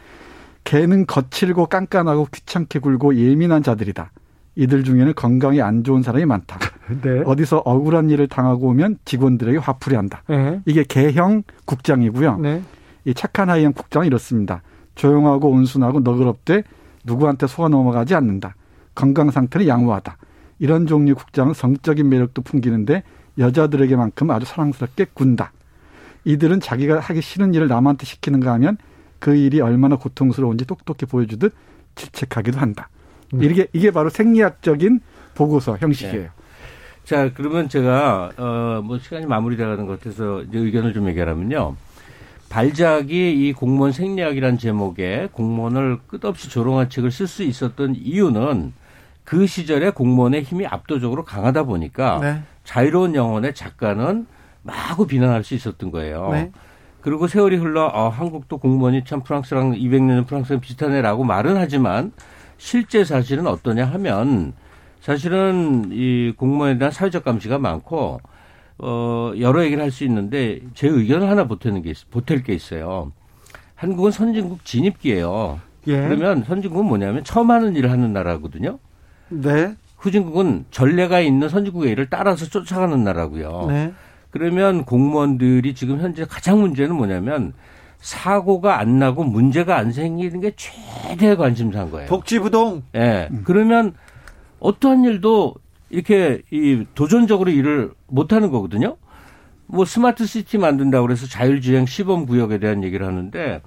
[0.64, 4.12] 개는 거칠고 깐깐하고 귀찮게 굴고 예민한 자들이다.
[4.56, 6.58] 이들 중에는 건강이 안 좋은 사람이 많다.
[7.01, 7.22] 네.
[7.26, 10.24] 어디서 억울한 일을 당하고 오면 직원들에게 화풀이 한다.
[10.28, 10.62] 네.
[10.66, 12.38] 이게 개형 국장이고요.
[12.38, 12.62] 네.
[13.06, 14.62] 이 착한 아이형 국장은 이렇습니다.
[14.95, 16.64] 조용하고 온순하고 너그럽되
[17.03, 18.56] 누구한테 속아 넘어가지 않는다.
[18.95, 20.18] 건강 상태는 양호하다.
[20.60, 23.03] 이런 종류 국장은 성적인 매력도 풍기는데
[23.38, 25.51] 여자들에게만큼 아주 사랑스럽게 군다.
[26.24, 28.78] 이들은 자기가 하기 싫은 일을 남한테 시키는가 하면
[29.20, 31.53] 그 일이 얼마나 고통스러운지 똑똑히 보여주듯
[31.95, 32.89] 질책하기도 한다.
[33.36, 33.44] 음.
[33.44, 35.00] 이게 이게 바로 생리학적인
[35.34, 36.22] 보고서 형식이에요.
[36.24, 36.30] 네.
[37.04, 41.76] 자, 그러면 제가 어 뭐 시간이 마무리돼가는 것 같아서 이제 의견을 좀 얘기하면요.
[42.50, 48.74] 발작이 이 공무원 생리학이라는 제목의 공무원을 끝없이 조롱한 책을 쓸 수 있었던 이유는
[49.24, 52.42] 그 시절에 공무원의 힘이 압도적으로 강하다 보니까 네.
[52.64, 54.28] 자유로운 영혼의 작가는
[54.62, 56.30] 마구 비난할 수 있었던 거예요.
[56.32, 56.52] 네.
[57.02, 62.12] 그리고 세월이 흘러 아, 한국도 공무원이 참 프랑스랑 200년 프랑스랑 비슷하네라고 말은 하지만
[62.58, 64.53] 실제 사실은 어떠냐 하면
[65.01, 68.20] 사실은 이 공무원에 대한 사회적 감시가 많고
[68.78, 73.12] 어 여러 얘기를 할 수 있는데 제 의견을 하나 보태는 게 보탤 게 있어요.
[73.76, 75.60] 한국은 선진국 진입기예요.
[75.88, 76.01] 예.
[76.01, 78.80] 그러면 선진국은 뭐냐면 처음 하는 일을 하는 나라거든요.
[79.30, 79.76] 네.
[79.97, 83.68] 후진국은 전례가 있는 선진국의 일을 따라서 쫓아가는 나라고요.
[83.70, 83.93] 네.
[84.32, 87.53] 그러면 공무원들이 지금 현재 가장 문제는 뭐냐면
[88.00, 92.08] 사고가 안 나고 문제가 안 생기는 게 최대의 관심사인 거예요.
[92.08, 92.84] 복지부동.
[92.96, 93.00] 예.
[93.00, 93.30] 네.
[93.43, 93.93] 그러면
[94.60, 95.56] 어떠한 일도
[95.89, 98.98] 이렇게 이 도전적으로 일을 못 하는 거거든요.
[99.68, 103.62] 뭐 스마트 시티 만든다고 그래서 자율주행 시범 구역에 대한 얘기를 하는데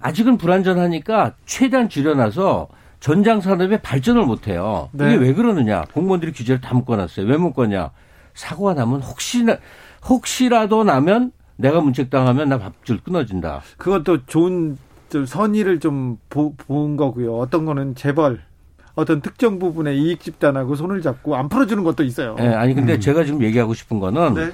[0.00, 2.68] 아직은 불안전하니까 최대한 줄여놔서
[3.00, 4.88] 전장 산업에 발전을 못 해요.
[4.92, 5.08] 네.
[5.08, 5.84] 이게 왜 그러느냐?
[5.92, 7.26] 공무원들이 규제를 다 묶어놨어요.
[7.26, 7.90] 왜 묶었냐?
[8.34, 9.56] 사고가 나면 혹시나
[10.08, 13.62] 혹시라도 나면 내가 문책당하면 나 밥줄 끊어진다.
[13.76, 17.36] 그것도 좋은 좀 선의를 좀본 거고요.
[17.36, 18.40] 어떤 거는 재벌
[18.94, 22.34] 어떤 특정 부분에 이익 집단하고 손을 잡고 안 풀어주는 것도 있어요.
[22.36, 23.00] 네, 아니 근데 음.
[23.00, 24.50] 제가 지금 얘기하고 싶은 거는 네.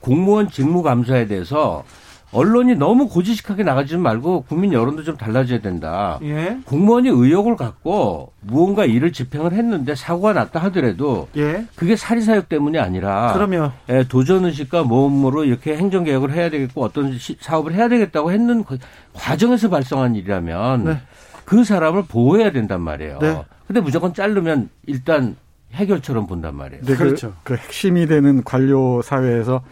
[0.00, 1.84] 공무원 직무 감사에 대해서
[2.32, 6.18] 언론이 너무 고지식하게 나가지 말고 국민 여론도 좀 달라져야 된다.
[6.22, 6.58] 예?
[6.64, 11.66] 공무원이 의욕을 갖고 무언가 일을 집행을 했는데 사고가 났다 하더라도 예?
[11.76, 17.18] 그게 사리사욕 때문이 아니라 그러면 예, 도전 의식과 모험으로 이렇게 행정 개혁을 해야 되겠고 어떤
[17.18, 18.64] 시, 사업을 해야 되겠다고 했는
[19.12, 20.98] 과정에서 발생한 일이라면 네.
[21.44, 23.18] 그 사람을 보호해야 된단 말이에요.
[23.20, 23.44] 네.
[23.66, 25.36] 근데 무조건 자르면 일단
[25.74, 26.82] 해결처럼 본단 말이에요.
[26.82, 27.34] 네, 그렇죠.
[27.42, 29.62] 그, 그 핵심이 되는 관료 사회에서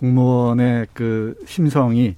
[0.00, 2.16] 공무원의 그 심성이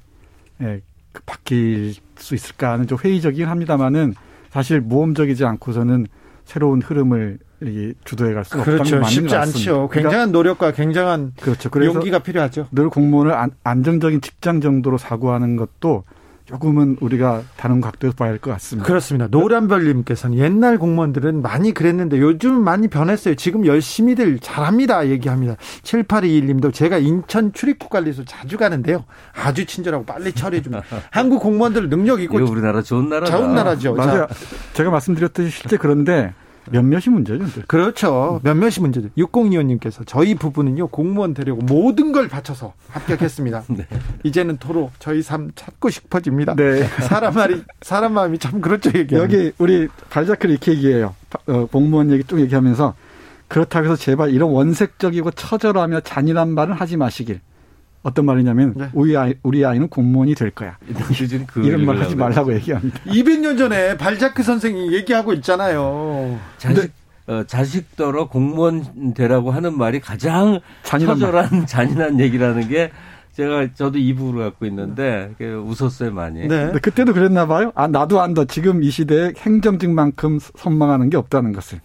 [0.60, 0.80] 예,
[1.12, 4.14] 그 바뀔 수 있을까 하는 좀 회의적이긴 합니다만은
[4.50, 6.06] 사실 모험적이지 않고서는
[6.44, 7.38] 새로운 흐름을
[8.04, 8.82] 주도해 갈 수가 그렇죠.
[8.82, 9.88] 없다는 쉽지 않죠.
[9.88, 11.70] 그러니까 굉장한 노력과 굉장한 그렇죠.
[11.74, 12.68] 용기가 필요하죠.
[12.72, 16.04] 늘 공무원을 안, 안정적인 직장 정도로 사고하는 것도
[16.52, 18.86] 조금은 우리가 다른 각도에서 봐야 할 것 같습니다.
[18.86, 19.26] 그렇습니다.
[19.30, 23.36] 노란별님께서는 옛날 공무원들은 많이 그랬는데 요즘은 많이 변했어요.
[23.36, 25.08] 지금 열심히들 잘합니다.
[25.08, 25.56] 얘기합니다.
[25.82, 29.04] 7821님도 제가 인천 출입국 관리소 자주 가는데요.
[29.34, 30.84] 아주 친절하고 빨리 처리해줍니다.
[31.10, 32.36] 한국 공무원들 능력 있고.
[32.38, 33.94] 우리나라 좋은 나라 좋은 나라죠.
[33.94, 34.26] 맞아요.
[34.74, 36.34] 제가 말씀드렸듯이 실제 그런데
[36.70, 37.44] 몇몇이 문제죠.
[37.66, 38.40] 그렇죠.
[38.44, 39.08] 몇몇이 문제죠.
[39.18, 43.64] 6025님께서 저희 부부는요 공무원 되려고 모든 걸 바쳐서 합격했습니다.
[43.70, 43.86] 네.
[44.22, 46.54] 이제는 도로 저희 삶 찾고 싶어집니다.
[46.54, 46.84] 네.
[47.00, 48.90] 사람 말이 사람 마음이 참 그렇죠.
[48.94, 51.14] 얘기 여기 우리 발자크 이렇게 얘기해요.
[51.46, 52.94] 어, 공무원 얘기 쭉 얘기하면서
[53.48, 57.40] 그렇다고 해서 제발 이런 원색적이고 처절하며 잔인한 말은 하지 마시길.
[58.02, 58.88] 어떤 말이냐면 네.
[58.92, 60.76] 우리 아이 우리 아이는 공무원이 될 거야.
[61.46, 62.98] 그 이런 말 하지 말라고 얘기합니다.
[63.06, 66.38] 200년 전에 발자크 선생이 얘기하고 있잖아요.
[66.58, 66.92] 자식
[67.28, 71.66] 어, 자식더러 공무원 되라고 하는 말이 가장 잔인한 처절한 말.
[71.66, 72.90] 잔인한 얘기라는 게
[73.32, 76.48] 제가 저도 이부를 갖고 있는데 웃었어요 많이.
[76.48, 76.72] 네.
[76.82, 77.72] 그때도 그랬나 봐요.
[77.76, 78.44] 아 나도 안다.
[78.44, 81.80] 지금 이 시대에 행정직만큼 선망하는 게 없다는 것을.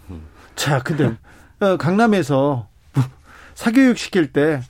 [0.56, 1.16] 자, 근데
[1.60, 2.68] 어, 강남에서
[3.54, 4.62] 사교육 시킬 때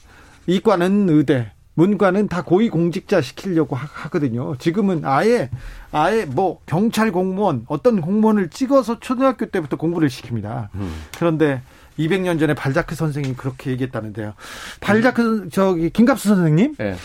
[0.48, 4.58] 이과는 의대, 문과는 다 고위 공직자 시키려고 하거든요.
[4.58, 5.52] 지금은 아예
[5.91, 10.70] 아예 뭐 경찰 공무원 어떤 공무원을 찍어서 초등학교 때부터 공부를 시킵니다.
[10.74, 10.91] 음.
[11.20, 11.62] 그런데
[12.00, 14.34] 200년 전에 발자크 선생님이 그렇게 얘기했다는데요.
[14.82, 16.95] 발자크 저기 김갑수 선생님, 네.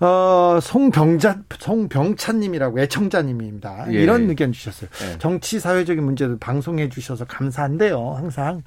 [0.00, 3.86] 어 송병자 송병찬님이라고 애청자님입니다.
[3.92, 4.02] 예.
[4.02, 4.90] 이런 의견 주셨어요.
[5.04, 5.18] 예.
[5.18, 8.14] 정치 사회적인 문제들 방송해 주셔서 감사한데요.
[8.14, 8.62] 항상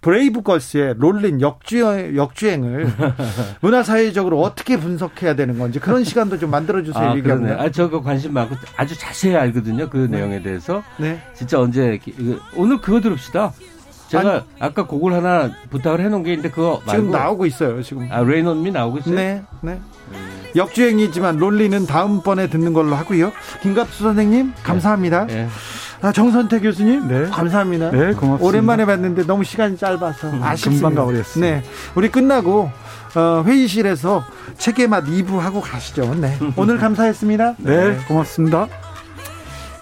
[0.00, 2.90] 브레이브걸스의 롤린 역주행, 역주행을
[3.60, 7.10] 문화사회적으로 어떻게 분석해야 되는 건지 그런 시간도 좀 만들어주세요.
[7.10, 7.52] 아, 그러네.
[7.52, 9.90] 아, 저거 관심 많고 아주 자세히 알거든요.
[9.90, 10.18] 그 네.
[10.18, 10.82] 내용에 대해서.
[10.98, 11.20] 네.
[11.34, 11.98] 진짜 언제,
[12.56, 13.52] 오늘 그거 들읍시다.
[14.08, 17.80] 제가 아니, 아까 곡을 하나 부탁을 해놓은 게 있는데 그거 말고 지금 나오고 있어요.
[17.80, 19.14] 지금 아 레이논미 나오고 있어요.
[19.14, 19.80] 네, 네.
[20.10, 20.42] 음.
[20.56, 23.30] 역주행이지만 롤리는 다음번에 듣는 걸로 하고요.
[23.62, 25.26] 김갑수 선생님 감사합니다.
[25.26, 25.34] 네.
[25.44, 25.48] 네.
[26.02, 27.24] 아, 정선태 교수님, 네.
[27.28, 27.90] 감사합니다.
[27.90, 28.44] 네, 고맙습니다.
[28.44, 30.88] 오랜만에 봤는데 너무 시간이 짧아서 음, 아쉽습니다.
[30.88, 31.44] 금방 가버렸어요.
[31.44, 31.62] 네,
[31.94, 32.70] 우리 끝나고
[33.14, 34.24] 어, 회의실에서
[34.56, 36.14] 책의 맛 2부 하고 가시죠.
[36.14, 37.56] 네, 오늘 감사했습니다.
[37.58, 38.68] 네, 고맙습니다.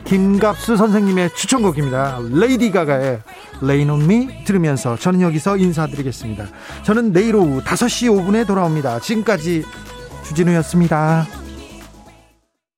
[0.04, 2.18] 김갑수 선생님의 추천곡입니다.
[2.32, 3.20] 레이디 가가의
[3.62, 6.46] Rain on Me 들으면서 저는 여기서 인사드리겠습니다.
[6.82, 9.00] 저는 내일 오후 5시 5분에 돌아옵니다.
[9.00, 9.64] 지금까지
[10.24, 11.26] 주진우였습니다.